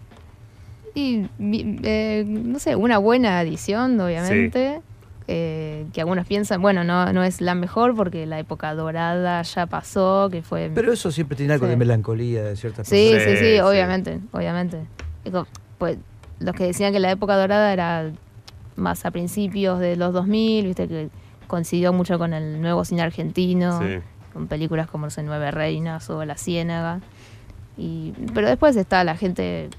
[0.95, 4.81] Y, eh, no sé, una buena edición, obviamente.
[5.29, 9.65] eh, que algunos piensan, bueno, no, no es la mejor porque la época dorada ya
[9.65, 10.71] pasó, que fue...
[10.73, 11.71] Pero eso siempre tiene algo Sí.
[11.71, 13.23] de melancolía de ciertas Sí, personas.
[13.23, 13.60] sí, Sí, sí, sí.
[13.60, 14.77] obviamente, obviamente.
[15.77, 15.97] Pues
[16.39, 18.10] los que decían que la época dorada era
[18.77, 21.10] más a principios de los 2000, viste que
[21.47, 23.99] coincidió mucho con el nuevo cine argentino, Sí.
[24.38, 27.02] Con películas como no sé, Nueve Reinas o La Ciénaga.
[27.76, 29.69] Y, pero después está la gente,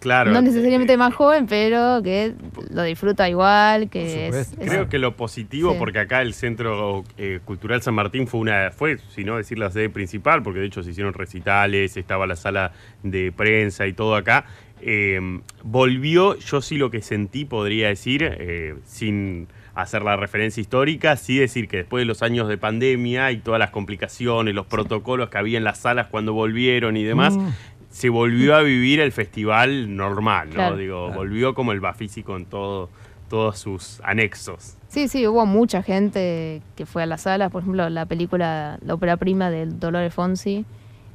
[0.00, 0.32] Claro.
[0.32, 2.34] no necesariamente eh, más joven, pero que
[2.70, 5.76] lo disfruta igual, que es, Creo que lo positivo, Sí.
[5.78, 9.70] porque acá el Centro eh, Cultural San Martín fue una, fue, si no decir la
[9.70, 12.72] sede principal, porque de hecho se hicieron recitales, estaba la sala
[13.04, 14.46] de prensa y todo acá.
[14.80, 15.20] eh,
[15.62, 19.46] volvió, yo sí lo que sentí, podría decir, eh, sin
[19.82, 23.58] hacer la referencia histórica, sí decir que después de los años de pandemia y todas
[23.60, 27.48] las complicaciones, los protocolos que había en las salas cuando volvieron y demás, Mm.
[27.90, 30.54] se volvió a vivir el festival normal, ¿no?
[30.54, 30.76] Claro.
[30.76, 31.20] Digo, Claro.
[31.20, 32.90] volvió como el Bafisi con todo,
[33.28, 34.74] todos sus anexos.
[34.88, 37.48] Sí, sí, hubo mucha gente que fue a la sala.
[37.50, 40.64] Por ejemplo, la película, la ópera prima del Dolores Fonsi.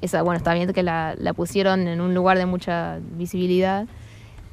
[0.02, 3.88] Esa, bueno, está bien que la, la pusieron en un lugar de mucha visibilidad.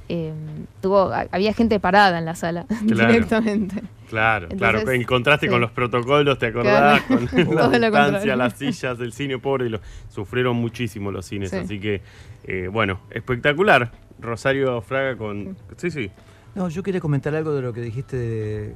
[0.09, 0.33] Eh,
[0.81, 3.13] tuvo, ha- había gente parada en la sala Claro.
[3.13, 3.83] directamente.
[4.11, 4.91] Claro, Entonces, claro.
[4.91, 5.51] En contraste sí.
[5.51, 7.01] con los protocolos, ¿te acordás?
[7.03, 7.27] Claro.
[7.47, 9.67] Con la distancia, las sillas del cine pobre.
[9.67, 11.51] y lo- sufrieron muchísimo los cines.
[11.51, 11.57] Sí.
[11.57, 12.03] Así que,
[12.45, 13.91] eh, bueno, espectacular.
[14.19, 15.57] Rosario Fraga con...
[15.77, 16.11] Sí, sí.
[16.55, 18.75] No, yo quería comentar algo de lo que dijiste de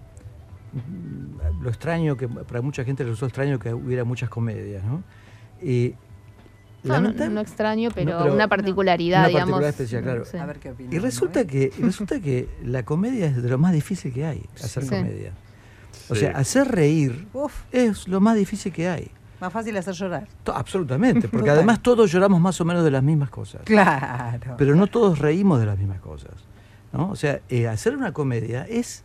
[0.72, 5.02] mm, lo extraño que para mucha gente le resultó extraño que hubiera muchas comedias, ¿no?
[5.62, 5.94] Y
[6.84, 9.60] No, no, extraño, pero, No, pero una particularidad, una digamos.
[9.60, 10.24] particularidad especial, claro.
[10.24, 10.36] Sí.
[10.36, 10.92] A ver qué opinas.
[10.94, 14.42] y resulta que y resulta que la comedia es de lo más difícil que hay,
[14.62, 14.88] hacer Sí.
[14.90, 15.32] comedia.
[16.10, 19.10] O sea, hacer reír Uf, es lo más difícil que hay.
[19.40, 20.28] más fácil hacer llorar.
[20.44, 21.56] To- Absolutamente, porque Total.
[21.58, 23.62] además todos lloramos más o menos de las mismas cosas.
[23.64, 24.54] Claro.
[24.58, 26.32] pero no todos reímos de las mismas cosas.
[26.92, 27.10] ¿no?
[27.10, 29.02] O sea, eh, hacer una comedia es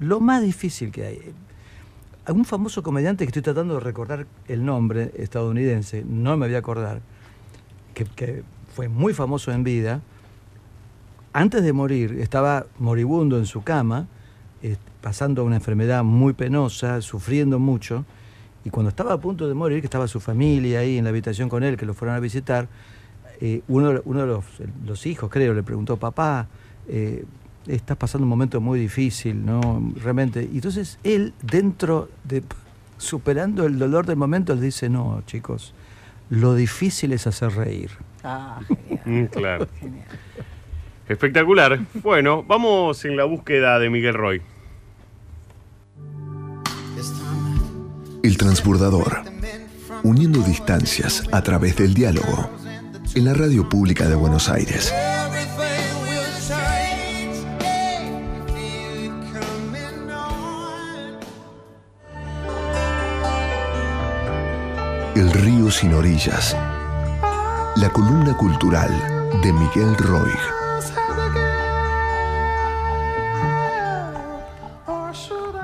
[0.00, 1.32] lo más difícil que hay.
[2.26, 6.58] Algún famoso comediante que estoy tratando de recordar el nombre estadounidense, no me voy a
[6.58, 7.00] acordar,
[7.94, 8.42] que,
[8.74, 10.02] fue muy famoso en vida,
[11.32, 14.08] antes de morir estaba moribundo en su cama,
[15.00, 18.04] pasando una enfermedad muy penosa, sufriendo mucho,
[18.64, 21.48] y cuando estaba a punto de morir, que estaba su familia ahí en la habitación
[21.48, 22.66] con él, que lo fueron a visitar,
[23.40, 24.44] eh, uno, uno de los,
[24.84, 26.48] los hijos, creo, le preguntó, papá,
[26.88, 27.24] eh,
[27.66, 29.92] estás pasando un momento muy difícil, ¿no?
[30.02, 30.42] Realmente.
[30.42, 32.42] Y entonces él, dentro de,
[32.98, 35.74] superando el dolor del momento, le dice, no, chicos,
[36.30, 37.90] lo difícil es hacer reír.
[38.24, 39.02] Ah, genial.
[39.04, 39.68] Mm, claro.
[39.78, 40.06] genial.
[41.08, 41.78] Espectacular.
[42.02, 44.42] Bueno, vamos en la búsqueda de Miguel Roy.
[48.22, 49.22] El transbordador.
[50.02, 52.50] Uniendo distancias a través del diálogo.
[53.14, 54.92] En la radio pública de Buenos Aires.
[65.66, 66.56] Río sin orillas.
[67.76, 68.90] La columna cultural
[69.42, 70.38] de Miguel Roig.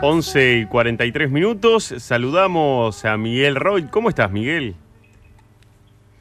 [0.03, 1.85] Once y 43 minutos.
[1.85, 3.91] Saludamos a Miguel Roig.
[3.91, 4.75] ¿Cómo estás, Miguel?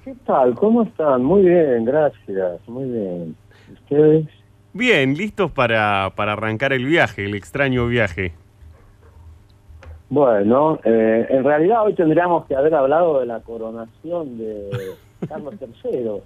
[0.05, 0.53] ¿Qué tal?
[0.55, 1.23] ¿Cómo están?
[1.23, 2.67] Muy bien, gracias.
[2.67, 3.35] Muy bien.
[3.73, 4.27] ¿Ustedes?
[4.73, 8.33] Bien, listos para, para arrancar el viaje, el extraño viaje.
[10.11, 14.69] Bueno, eh, en realidad hoy tendríamos que haber hablado de la coronación de
[15.29, 16.21] Carlos III,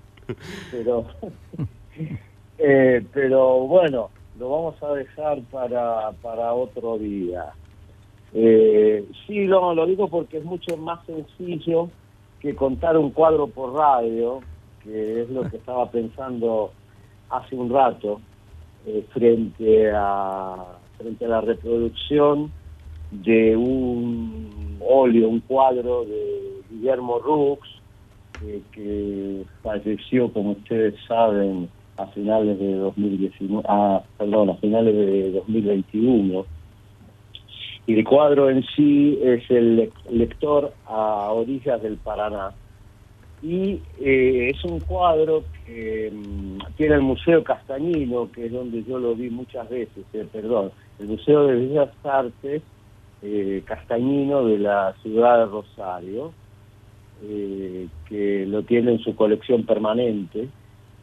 [0.71, 1.05] pero,
[2.57, 4.09] eh, pero bueno,
[4.39, 7.53] lo vamos a dejar para, para otro día.
[8.33, 11.91] Eh, sí, lo, lo digo porque es mucho más sencillo
[12.39, 14.39] que contar un cuadro por radio,
[14.83, 16.71] que es lo que estaba pensando
[17.29, 18.19] hace un rato,
[18.87, 20.55] eh, frente, a,
[20.97, 22.51] frente a la reproducción
[23.23, 27.67] de un óleo, un cuadro de Guillermo Rux,
[28.71, 36.45] que falleció, como ustedes saben, a finales de 2019, ah, perdón, a finales de 2021.
[37.87, 42.51] Y el cuadro en sí es el lector a orillas del Paraná.
[43.41, 48.97] Y eh, es un cuadro que mm, tiene el Museo Castañino, que es donde yo
[48.97, 52.63] lo vi muchas veces, eh, perdón, el Museo de Bellas Artes
[53.27, 56.31] eh, Castañino de la ciudad de Rosario,
[57.23, 60.47] eh, que lo tiene en su colección permanente,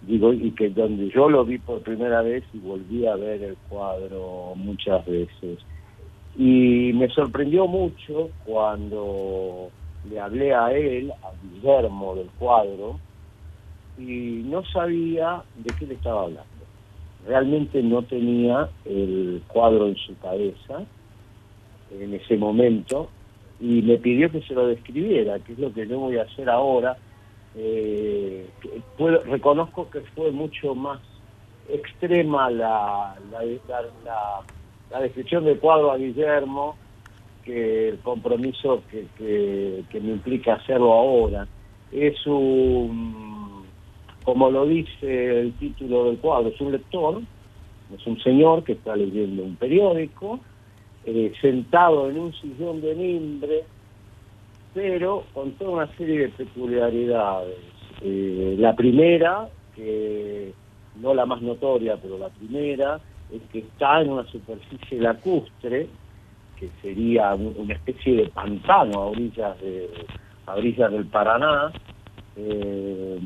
[0.06, 4.52] y que donde yo lo vi por primera vez y volví a ver el cuadro
[4.56, 5.58] muchas veces.
[6.36, 9.70] Y me sorprendió mucho cuando
[10.08, 12.98] le hablé a él, a Guillermo del cuadro,
[13.98, 16.50] y no sabía de qué le estaba hablando.
[17.26, 20.84] Realmente no tenía el cuadro en su cabeza
[22.00, 23.08] en ese momento
[23.62, 26.50] y me pidió que se lo describiera, que es lo que yo voy a hacer
[26.50, 26.96] ahora.
[27.54, 28.48] Eh,
[29.26, 31.00] reconozco que fue mucho más
[31.68, 36.76] extrema la, la, descripción del cuadro a Guillermo
[37.44, 41.46] que el compromiso que, que, me implica hacerlo ahora.
[41.92, 43.64] Es un,
[44.24, 47.22] como lo dice el título del cuadro, es un lector,
[47.94, 50.40] es un señor que está leyendo un periódico,
[51.04, 53.64] eh, sentado en un sillón de mimbre,
[54.74, 57.58] pero con toda una serie de peculiaridades.
[58.00, 60.52] Eh, la primera, que
[61.00, 63.00] no la más notoria, pero la primera,
[63.32, 65.88] es que está en una superficie lacustre,
[66.58, 69.88] que sería una especie de pantano a orillas, de,
[70.46, 71.72] a orillas del Paraná,
[72.36, 73.18] eh,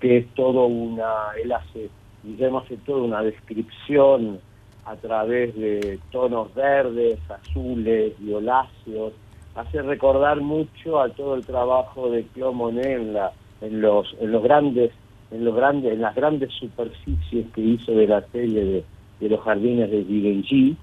[0.00, 1.88] que es todo una, él hace,
[2.22, 4.40] Guillermo hace toda una descripción
[4.84, 9.12] a través de tonos verdes, azules, violáceos,
[9.54, 14.42] hace recordar mucho a todo el trabajo de Claude en, la, en los en los
[14.42, 14.92] grandes
[15.30, 18.84] en los grandes en las grandes superficies que hizo de la serie
[19.20, 20.76] de, los jardines de Givenchy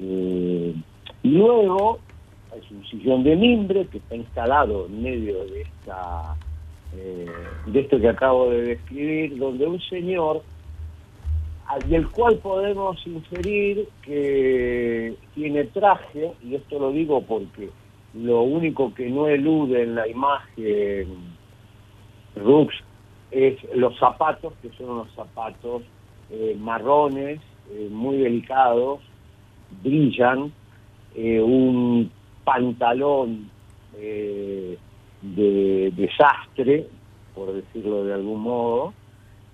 [0.00, 0.74] eh,
[1.22, 1.98] y luego
[2.54, 6.36] es un sillón de mimbre que está instalado en medio de esta
[6.94, 7.26] eh,
[7.66, 10.42] de esto que acabo de describir donde un señor
[11.88, 17.68] del cual podemos inferir que tiene traje, y esto lo digo porque
[18.14, 21.36] lo único que no elude en la imagen
[22.36, 22.74] Rux
[23.30, 25.82] es los zapatos, que son unos zapatos
[26.30, 27.40] eh, marrones,
[27.70, 29.00] eh, muy delicados,
[29.82, 30.52] brillan,
[31.14, 32.10] eh, un
[32.44, 33.50] pantalón
[35.20, 36.86] de desastre,
[37.34, 38.94] por decirlo de algún modo,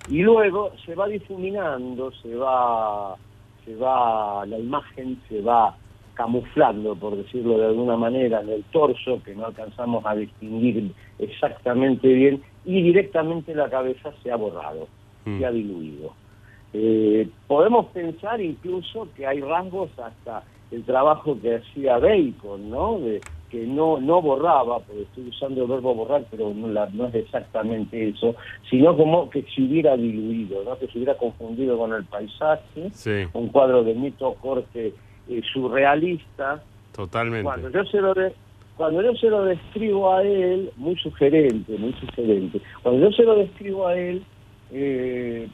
[0.08, 3.16] y luego se va difuminando, se va,
[3.64, 5.76] se va, la imagen se va
[6.14, 12.08] camuflando, por decirlo de alguna manera, en el torso, que no alcanzamos a distinguir exactamente
[12.08, 14.88] bien, y directamente la cabeza se ha borrado,
[15.24, 15.38] mm.
[15.38, 16.12] se ha diluido.
[16.72, 22.98] Eh, podemos pensar incluso que hay rasgos hasta el trabajo que hacía Bacon, ¿no?
[22.98, 23.20] De,
[23.54, 28.08] que no, no borraba, porque estoy usando el verbo borrar, pero no, no es exactamente
[28.08, 28.34] eso,
[28.68, 30.76] sino como que se hubiera diluido, ¿no?
[30.76, 32.90] que se hubiera confundido con el paisaje,
[33.32, 34.92] un cuadro de mito corte
[35.28, 36.64] eh, surrealista.
[36.96, 37.44] Totalmente.
[37.44, 38.12] Cuando yo se lo
[38.76, 43.36] cuando yo se lo describo a él, muy sugerente, muy sugerente, cuando yo se lo
[43.36, 44.24] describo a él,
[44.72, 45.48] eh,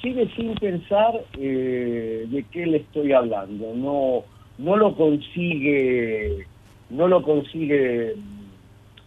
[0.00, 4.22] sigue sin pensar eh, de qué le estoy hablando, no,
[4.56, 6.46] no lo consigue
[6.90, 8.14] no lo consigue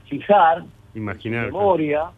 [0.07, 0.63] fijar,
[0.95, 2.11] Imaginar, memoria.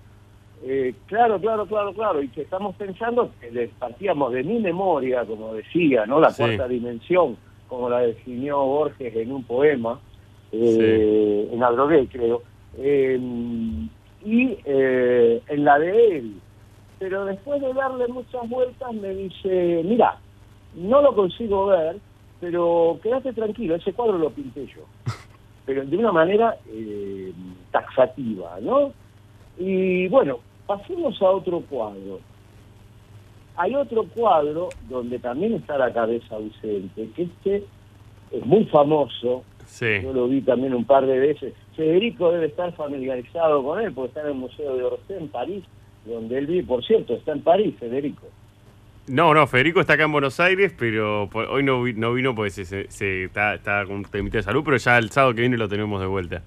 [0.64, 2.22] Eh, claro, claro, claro, claro.
[2.22, 6.20] Y que estamos pensando que partíamos de mi memoria, como decía, ¿no?
[6.20, 7.38] La cuarta dimensión,
[7.68, 9.99] como la definió Borges en un poema,
[10.51, 12.43] eh, en Adrogué, creo.
[12.78, 13.89] Em,
[14.24, 16.36] en la de él.
[16.99, 20.20] Pero después de darle muchas vueltas me dice, mira,
[20.76, 21.97] no lo consigo ver,
[22.39, 24.86] pero quédate tranquilo, ese cuadro lo pinté yo.
[25.72, 27.32] Pero de una manera eh,
[27.72, 28.92] taxativa, ¿no?
[29.58, 32.20] Y bueno, pasemos a otro cuadro.
[33.56, 37.64] Hay otro cuadro donde también está la cabeza ausente, que este
[38.32, 39.46] es muy famoso.
[39.80, 41.54] Yo lo vi también un par de veces.
[41.78, 45.64] Federico debe estar familiarizado con él, porque está en el Museo de Orsay en París,
[46.04, 46.68] donde él vive.
[46.68, 48.28] Por cierto, está en París, Federico.
[49.12, 52.89] No, no, Federico está acá en Buenos Aires, pero hoy no, no vino porque se,
[52.89, 55.68] se, está, está, con un temita de salud, pero ya el sábado que viene lo
[55.68, 56.41] tenemos de vuelta.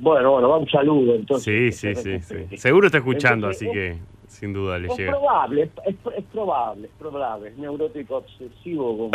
[0.00, 1.76] Bueno, bueno, va un saludo entonces.
[1.76, 5.12] Sí, sí, sí, Seguro está escuchando, así que sin duda le es llega.
[5.12, 9.10] Probable, es, es, probable, es probable, es neurótico obsesivo como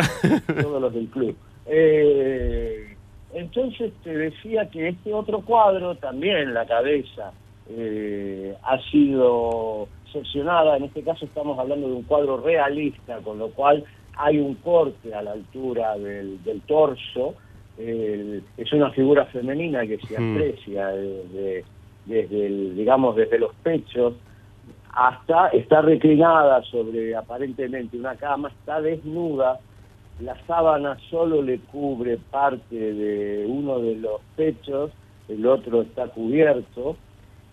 [0.62, 1.36] todos los del club.
[1.66, 2.96] Eh,
[3.34, 7.32] entonces te decía que este otro cuadro, también la cabeza,
[7.68, 13.50] eh, ha sido seccionada, en este caso estamos hablando de un cuadro realista, con lo
[13.50, 13.84] cual
[14.16, 17.34] hay un corte a la altura del, del torso,
[17.76, 20.36] es una figura femenina que se hmm.
[20.36, 21.64] aprecia desde,
[22.06, 24.14] desde el, digamos, desde los pechos
[24.96, 29.58] hasta está reclinada sobre aparentemente una cama, está desnuda,
[30.20, 34.92] la sábana solo le cubre parte de uno de los pechos,
[35.28, 36.96] el otro está cubierto,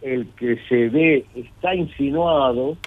[0.01, 2.77] el que se ve está insinuado,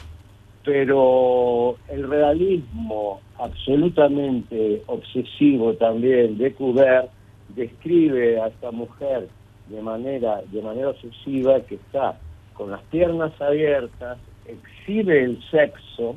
[0.65, 7.11] pero el realismo absolutamente obsesivo también de Courbet
[7.51, 9.29] describe a esta mujer
[9.69, 12.19] de manera, de manera obsesiva que está
[12.55, 16.17] con las piernas abiertas, exhibe el sexo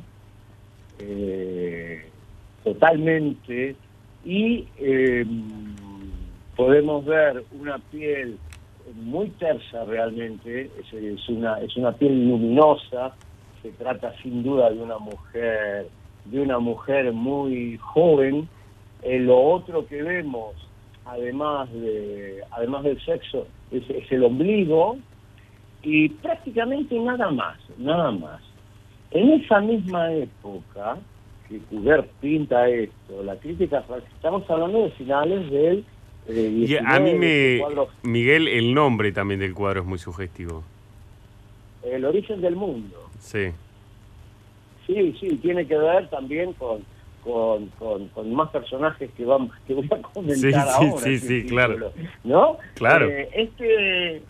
[0.98, 2.04] eh,
[2.64, 3.76] totalmente
[4.24, 5.74] y em,
[6.56, 8.38] podemos ver una piel
[8.94, 13.14] muy tersa realmente, es, una, es una piel luminosa,
[13.62, 15.88] se trata sin duda de una mujer,
[16.24, 18.48] de una mujer muy joven.
[19.02, 20.54] Eh, lo otro que vemos,
[21.04, 24.98] además de, además del sexo, es, el ombligo
[25.82, 28.40] y prácticamente nada más, nada más.
[29.10, 30.98] En esa misma época
[31.48, 33.82] que Courbet pinta esto, la crítica,
[34.14, 35.84] estamos hablando de finales del
[36.28, 37.60] y a mí me...
[38.02, 40.62] Miguel, el nombre también del cuadro es muy sugestivo.
[41.82, 43.08] El origen del mundo.
[43.18, 43.50] Sí.
[44.86, 46.82] Sí, sí, tiene que ver también con,
[47.24, 50.98] con, más personajes que, vamos, que voy a comentar ahora.
[50.98, 51.92] Sí, sí, claro.
[52.24, 52.58] ¿No?
[52.74, 53.08] Claro.
[53.08, 54.22] Eh, este,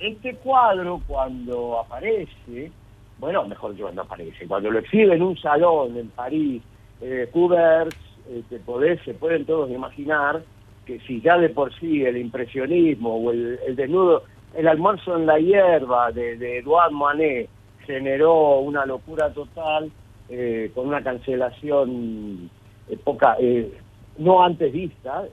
[0.00, 2.70] este cuadro cuando aparece,
[3.18, 6.62] bueno, mejor que cuando aparece, cuando lo exhibe en un salón en París,
[7.00, 10.42] eh, eh, se pueden todos imaginar
[10.90, 14.24] que si ya de por sí el impresionismo o el, desnudo,
[14.56, 17.48] el almuerzo en la hierba de, de Edouard Manet
[17.86, 19.92] generó una locura total
[20.28, 22.50] eh, con una cancelación
[22.88, 23.72] eh, poca, eh,
[24.18, 25.24] no antes vista,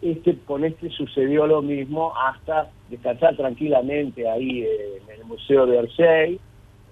[0.00, 6.40] este, con este sucedió lo mismo hasta descansar tranquilamente ahí en el Museo de Orsay.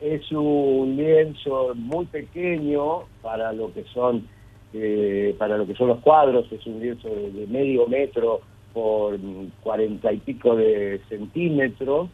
[0.03, 4.27] Es un lienzo muy pequeño para lo que son
[4.73, 8.41] eh, para lo que son los cuadros, es un lienzo de, medio metro
[8.73, 9.18] por
[9.62, 12.09] cuarenta y pico de centímetros,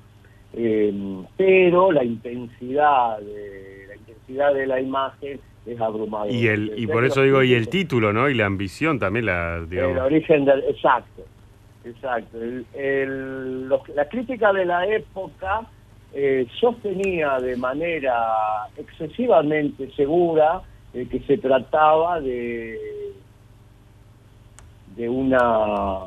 [0.54, 0.92] eh,
[1.36, 6.32] pero la intensidad de la intensidad de la imagen es abrumadora.
[6.32, 8.28] Y el y por eso digo y el título, ¿no?
[8.30, 9.96] Y la ambición también la digamos.
[9.96, 11.24] El origen del exacto.
[11.84, 12.38] Exacto.
[13.94, 15.68] la crítica de la época
[16.12, 18.14] eh, sostenía de manera
[18.76, 20.62] excesivamente segura
[21.04, 23.12] que se trataba de,
[24.96, 25.98] de una,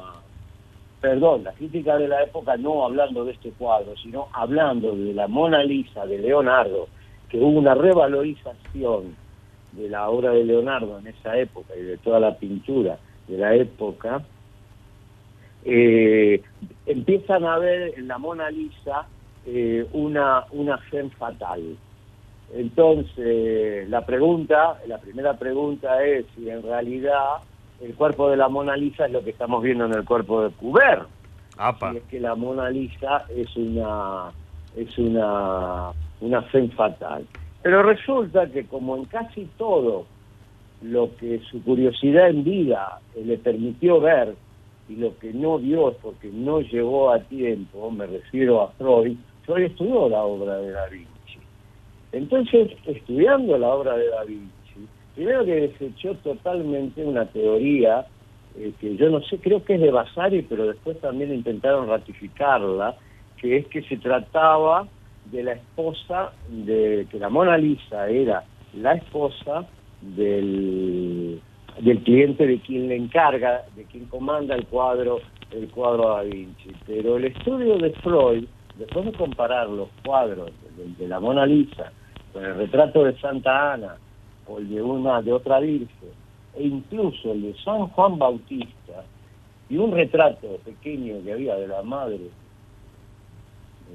[1.00, 5.28] perdón, la crítica de la época no hablando de este cuadro, sino hablando de la
[5.28, 6.88] Mona Lisa de Leonardo,
[7.30, 9.16] que hubo una revalorización
[9.74, 13.54] de la obra de Leonardo en esa época y de toda la pintura de la
[13.54, 14.24] época,
[15.66, 16.42] eh,
[16.88, 19.06] empiezan a ver en la Mona Lisa
[19.46, 21.78] eh, una, una fe fatal
[22.54, 27.38] entonces, la pregunta, la primera pregunta es si en realidad
[27.80, 30.50] el cuerpo de la Mona Lisa es lo que estamos viendo en el cuerpo de
[30.52, 31.04] Cuber.
[31.92, 34.32] Si es que la Mona Lisa es una
[34.76, 35.92] es una
[36.22, 37.26] una fe fatal.
[37.62, 40.06] Pero resulta que como en casi todo
[40.82, 44.36] lo que su curiosidad en vida le permitió ver
[44.88, 49.18] y lo que no vio es porque no llegó a tiempo, me refiero a Freud,
[49.46, 51.09] Freud estudió la obra de David
[52.12, 58.06] entonces, estudiando la obra de Da Vinci, primero que desechó totalmente una teoría
[58.58, 62.96] eh, que yo no sé, creo que es de Vasari, pero después también intentaron ratificarla,
[63.38, 64.88] que es que se trataba
[65.26, 68.44] de la esposa, de que la Mona Lisa era
[68.74, 69.68] la esposa
[70.02, 71.40] del,
[71.80, 75.20] del cliente de quien le encarga, de quien comanda el cuadro,
[75.52, 76.72] el cuadro Da Vinci.
[76.88, 78.46] Pero el estudio de Freud,
[78.78, 81.92] después de comparar los cuadros de, de la Mona Lisa
[82.34, 83.96] con el retrato de Santa Ana
[84.48, 86.10] o el de una de otra virgen,
[86.56, 89.04] e incluso el de San Juan Bautista,
[89.70, 92.20] y un retrato pequeño que había de la madre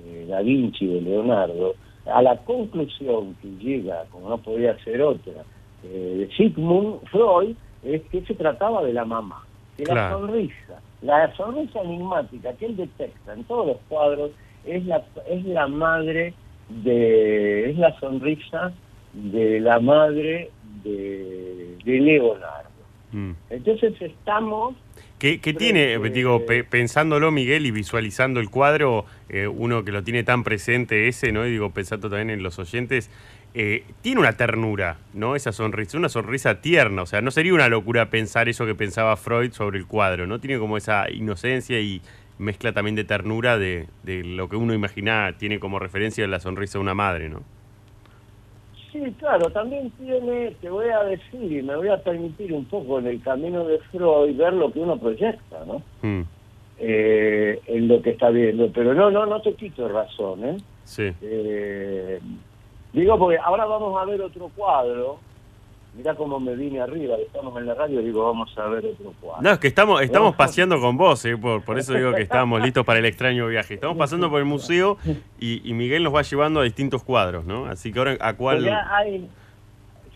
[0.05, 1.74] de Da Vinci, de Leonardo,
[2.07, 5.43] a la conclusión que llega, como no podía ser otra,
[5.82, 9.45] eh, de Sigmund Freud, es que se trataba de la mamá,
[9.76, 10.80] de la sonrisa.
[11.03, 14.30] La sonrisa enigmática que él detecta en todos los cuadros
[14.64, 16.35] es la, es la madre
[16.68, 18.72] de, es la sonrisa
[19.12, 20.50] de la madre
[20.82, 22.70] de, de Leonardo.
[23.12, 23.32] Mm.
[23.50, 24.74] Entonces estamos
[25.18, 30.02] ¿Qué, qué tiene, digo, pe- pensándolo Miguel y visualizando el cuadro, eh, uno que lo
[30.02, 31.46] tiene tan presente ese, ¿no?
[31.46, 33.10] Y digo, pensando también en los oyentes,
[33.54, 35.36] eh, tiene una ternura, ¿no?
[35.36, 39.16] Esa sonrisa, una sonrisa tierna, o sea, no sería una locura pensar eso que pensaba
[39.16, 40.40] Freud sobre el cuadro, ¿no?
[40.40, 42.02] Tiene como esa inocencia y
[42.39, 46.78] mezcla también de ternura de, de lo que uno imagina, tiene como referencia la sonrisa
[46.78, 47.43] de una madre, ¿no?
[48.93, 53.01] Sí, claro, también tiene, te voy a decir y me voy a permitir un poco
[53.01, 55.82] en el camino de Freud ver lo que uno proyecta, ¿no?
[56.03, 56.22] Mm,
[56.78, 58.68] Eh, en lo que está viendo.
[58.72, 60.57] Pero no, no, no te quito razón, ¿eh?
[60.85, 61.12] sí.
[61.22, 62.20] Eh,
[62.93, 65.18] Digo, porque ahora vamos a ver otro cuadro.
[65.97, 69.42] Mirá cómo me vine arriba, estamos en la radio, digo, vamos a ver otro cuadro.
[69.42, 72.61] No, es que estamos, estamos paseando con vos, eh, por, por eso digo que estábamos
[72.62, 73.74] listos para el extraño viaje.
[73.74, 74.99] Estamos pasando por el museo
[75.38, 77.66] y, y Miguel nos va llevando a distintos cuadros, ¿no?
[77.66, 78.66] Así que ahora, ¿a cuál?
[78.90, 79.28] Hay-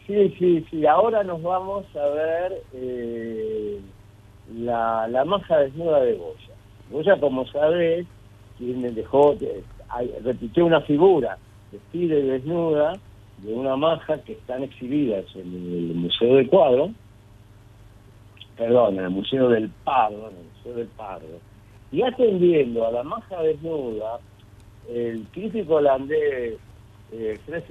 [0.07, 0.87] Sí, sí, sí.
[0.87, 3.79] Ahora nos vamos a ver eh,
[4.57, 6.55] la, la maja desnuda de Goya.
[6.91, 8.07] Goya, como sabés,
[8.57, 9.63] quien dejó, eh,
[10.25, 11.37] repitió una figura
[11.71, 12.95] vestida y desnuda
[13.39, 16.91] de una maja que están exhibidas en el Museo del Cuadro,
[18.57, 21.41] perdón, en el Museo del Pardo, en el Museo del Pardo.
[21.91, 24.21] Y atendiendo a la maja desnuda,
[24.89, 26.59] el crítico holandés
[27.13, 27.63] eh, Fred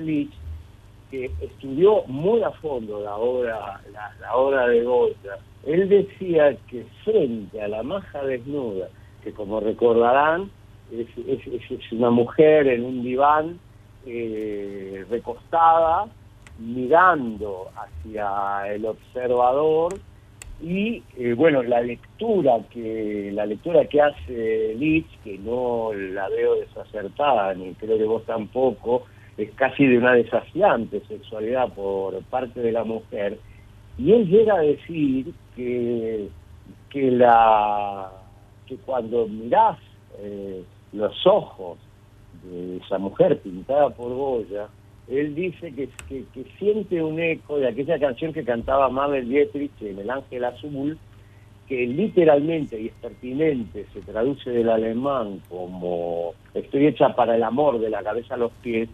[1.10, 3.82] que estudió muy a fondo la obra,
[4.20, 8.90] la, obra de Goya, él decía que frente a la maja desnuda,
[9.24, 10.52] que como recordarán,
[10.92, 13.60] es- es una mujer en un diván
[14.08, 16.08] eh, recostada,
[16.60, 20.00] mirando hacia el observador,
[20.62, 26.56] y eh, bueno, la lectura que la lectura que hace Leach, que no la veo
[26.56, 29.04] desacertada, ni creo que vos tampoco,
[29.38, 33.38] es casi de una desafiante sexualidad por parte de la mujer,
[33.98, 36.30] y él llega a decir que,
[36.90, 38.12] que la
[38.66, 39.78] que cuando mirás
[40.20, 41.78] eh, los ojos
[42.44, 44.68] de esa mujer pintada por Goya,
[45.08, 50.00] él dice que, que, siente un eco de aquella canción que cantaba Mabel Dietrich en
[50.00, 50.98] El Ángel Azul,
[51.68, 57.80] que literalmente, y es pertinente, se traduce del alemán como estoy hecha para el amor
[57.80, 58.90] de la cabeza a los pies,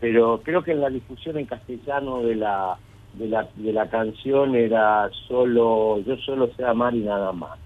[0.00, 2.78] pero creo que en la difusión en castellano de la
[3.14, 7.58] de la, de la canción era solo yo solo sé amar y nada más.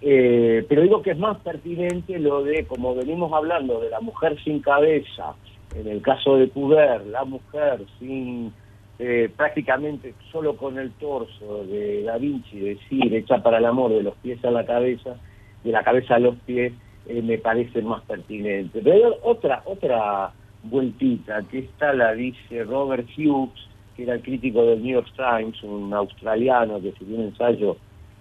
[0.00, 4.36] Eh, pero digo que es más pertinente lo de, como venimos hablando, de la mujer
[4.44, 5.34] sin cabeza,
[5.74, 8.52] en el caso de Cuber, la mujer sin
[9.00, 14.02] eh, prácticamente solo con el torso de Da Vinci, decir, hecha para el amor de
[14.02, 15.16] los pies a la cabeza,
[15.64, 16.72] de la cabeza a los pies,
[17.06, 18.80] eh, me parece más pertinente.
[18.82, 20.32] Pero otra, otra
[20.62, 25.62] vueltita, que esta la dice Robert Hughes, que era el crítico del New York Times,
[25.62, 27.76] un australiano que escribió un ensayo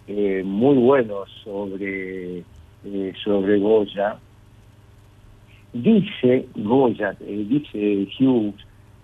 [0.08, 4.18] eh, muy bueno sobre, eh, sobre Goya.
[5.74, 8.56] Dice Goya, eh, dice Hughes,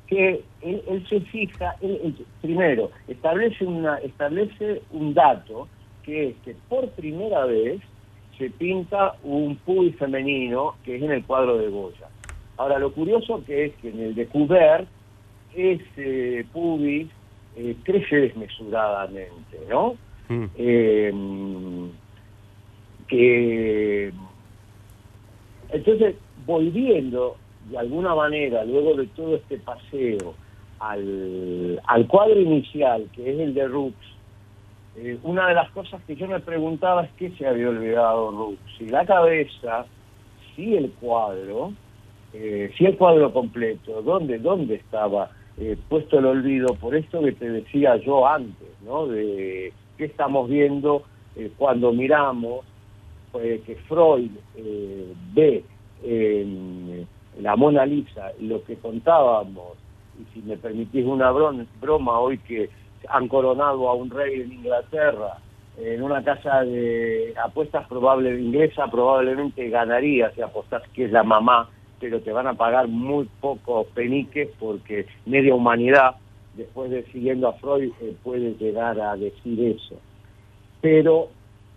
[0.07, 5.67] que él, se fija, él- primero, establece, una, establece un dato,
[6.03, 7.81] que es que por primera vez
[8.37, 12.07] se pinta un pubis femenino, que es en el cuadro de Goya.
[12.57, 14.85] Ahora, lo curioso que es que en el de Cuber,
[15.55, 17.07] ese pubis
[17.55, 19.95] eh, crece desmesuradamente, ¿no?
[20.29, 21.13] Mm, eh,
[23.07, 24.13] que
[25.69, 26.15] entonces
[26.45, 27.35] volviendo
[27.69, 30.33] de alguna manera luego de todo este paseo
[30.79, 33.95] al, al cuadro inicial que es el de Rux
[34.95, 38.57] eh, una de las cosas que yo me preguntaba es qué se había olvidado Rux
[38.77, 39.85] si la cabeza
[40.55, 41.73] si el cuadro
[42.33, 47.33] eh, si el cuadro completo dónde dónde estaba eh, puesto el olvido por esto que
[47.33, 51.03] te decía yo antes no de qué estamos viendo
[51.35, 52.65] eh, cuando miramos
[53.35, 55.63] eh, que Freud eh, ve
[56.03, 57.07] en
[57.39, 59.77] la Mona Lisa, lo que contábamos,
[60.19, 62.69] y si me permitís una broma hoy que
[63.09, 65.37] han coronado a un rey en Inglaterra,
[65.77, 71.69] en una casa de apuestas probable inglesa probablemente ganaría si apostás que es la mamá,
[71.99, 76.15] pero te van a pagar muy pocos peniques porque media humanidad,
[76.55, 79.99] después de siguiendo a Freud, eh, puede llegar a decir eso.
[80.81, 81.29] Pero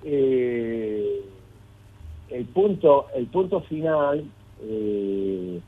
[0.05, 1.20] eh,
[2.31, 4.24] el punto el punto final
[4.62, 5.61] eh,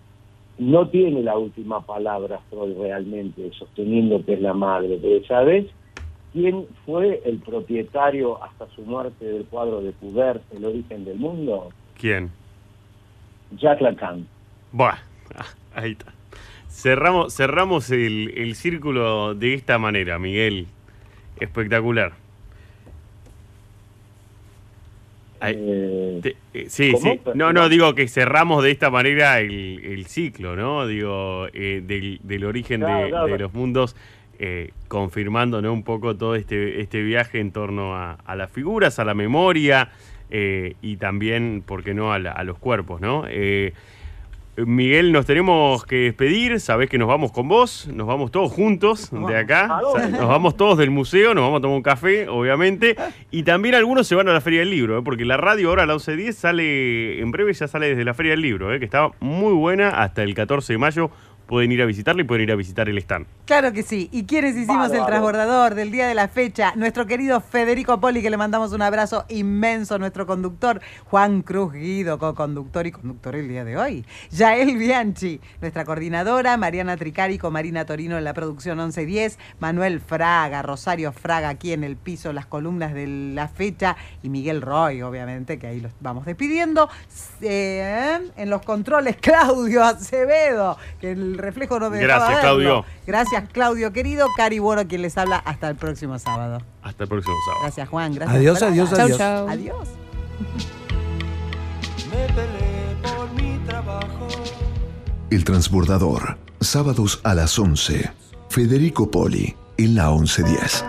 [0.58, 4.98] no tiene la última palabra Freud realmente, sosteniendo que es la madre.
[5.00, 5.66] Pero ¿sabes
[6.32, 11.70] quién fue el propietario hasta su muerte del cuadro de Courbet, El origen del mundo?
[11.98, 12.30] ¿Quién?
[13.52, 14.26] Jacques Lacan.
[14.72, 14.98] Buah,
[15.36, 16.17] ah, ahí está.
[16.70, 20.66] Cerramos, cerramos el, el círculo de esta manera, Miguel.
[21.40, 22.12] Espectacular.
[25.40, 27.20] Eh, te- eh, sí, sí.
[27.34, 30.86] No, no, digo que cerramos de esta manera el, el ciclo, ¿no?
[30.86, 33.26] Digo, eh, del, del origen Claro, de, claro.
[33.28, 33.94] de los mundos,
[34.40, 35.72] eh, confirmando ¿no?
[35.72, 39.90] un poco todo este, este viaje en torno a, a las figuras, a la memoria
[40.30, 43.24] y también, ¿por qué no?, a, la- a los cuerpos, ¿no?
[44.58, 46.58] Eh, Miguel, nos tenemos que despedir.
[46.58, 49.80] Sabés que nos vamos con vos, nos vamos todos juntos de acá.
[50.10, 52.96] Nos vamos todos del museo, nos vamos a tomar un café, obviamente.
[53.30, 55.02] Y también algunos se van a la Feria del Libro, ¿eh?
[55.04, 58.32] porque la radio ahora a la 11.10 sale, en breve ya sale desde la Feria
[58.32, 58.80] del Libro, ¿eh?
[58.80, 61.10] que está muy buena hasta el 14 de mayo.
[61.48, 63.26] Pueden ir a visitarla y pueden ir a visitar el stand.
[63.46, 64.10] Claro que sí.
[64.12, 66.74] ¿Y quiénes hicimos el transbordador del día de la fecha?
[66.76, 72.18] Nuestro querido Federico Poli, que le mandamos un abrazo inmenso, nuestro conductor, Juan Cruz Guido,
[72.18, 74.04] co-conductor y conductor el día de hoy.
[74.30, 80.60] Yael Bianchi, nuestra coordinadora, Mariana Tricari con Marina Torino en la producción 1110, Manuel Fraga,
[80.60, 85.58] Rosario Fraga aquí en el piso, las columnas de la fecha, y Miguel Roy, obviamente,
[85.58, 86.90] que ahí los vamos despidiendo.
[87.40, 92.62] Eh, en los controles, Claudio Acevedo, que el reflejo no me dejaba Gracias, verlo.
[92.62, 92.84] Claudio.
[93.06, 94.26] Gracias, Claudio, querido.
[94.36, 95.36] Cari Bueno, quien les habla.
[95.38, 96.60] Hasta el próximo sábado.
[96.82, 97.62] Hasta el próximo sábado.
[97.62, 98.14] Gracias, Juan.
[98.14, 98.36] Gracias.
[98.36, 99.18] Adiós, adiós, Chau, adiós.
[99.18, 99.48] chau.
[99.48, 99.88] Adiós.
[102.10, 104.28] Me peleé por mi trabajo.
[105.30, 108.10] El Transbordador, sábados a las 11.
[108.48, 110.84] Federico Poli, en la 1110.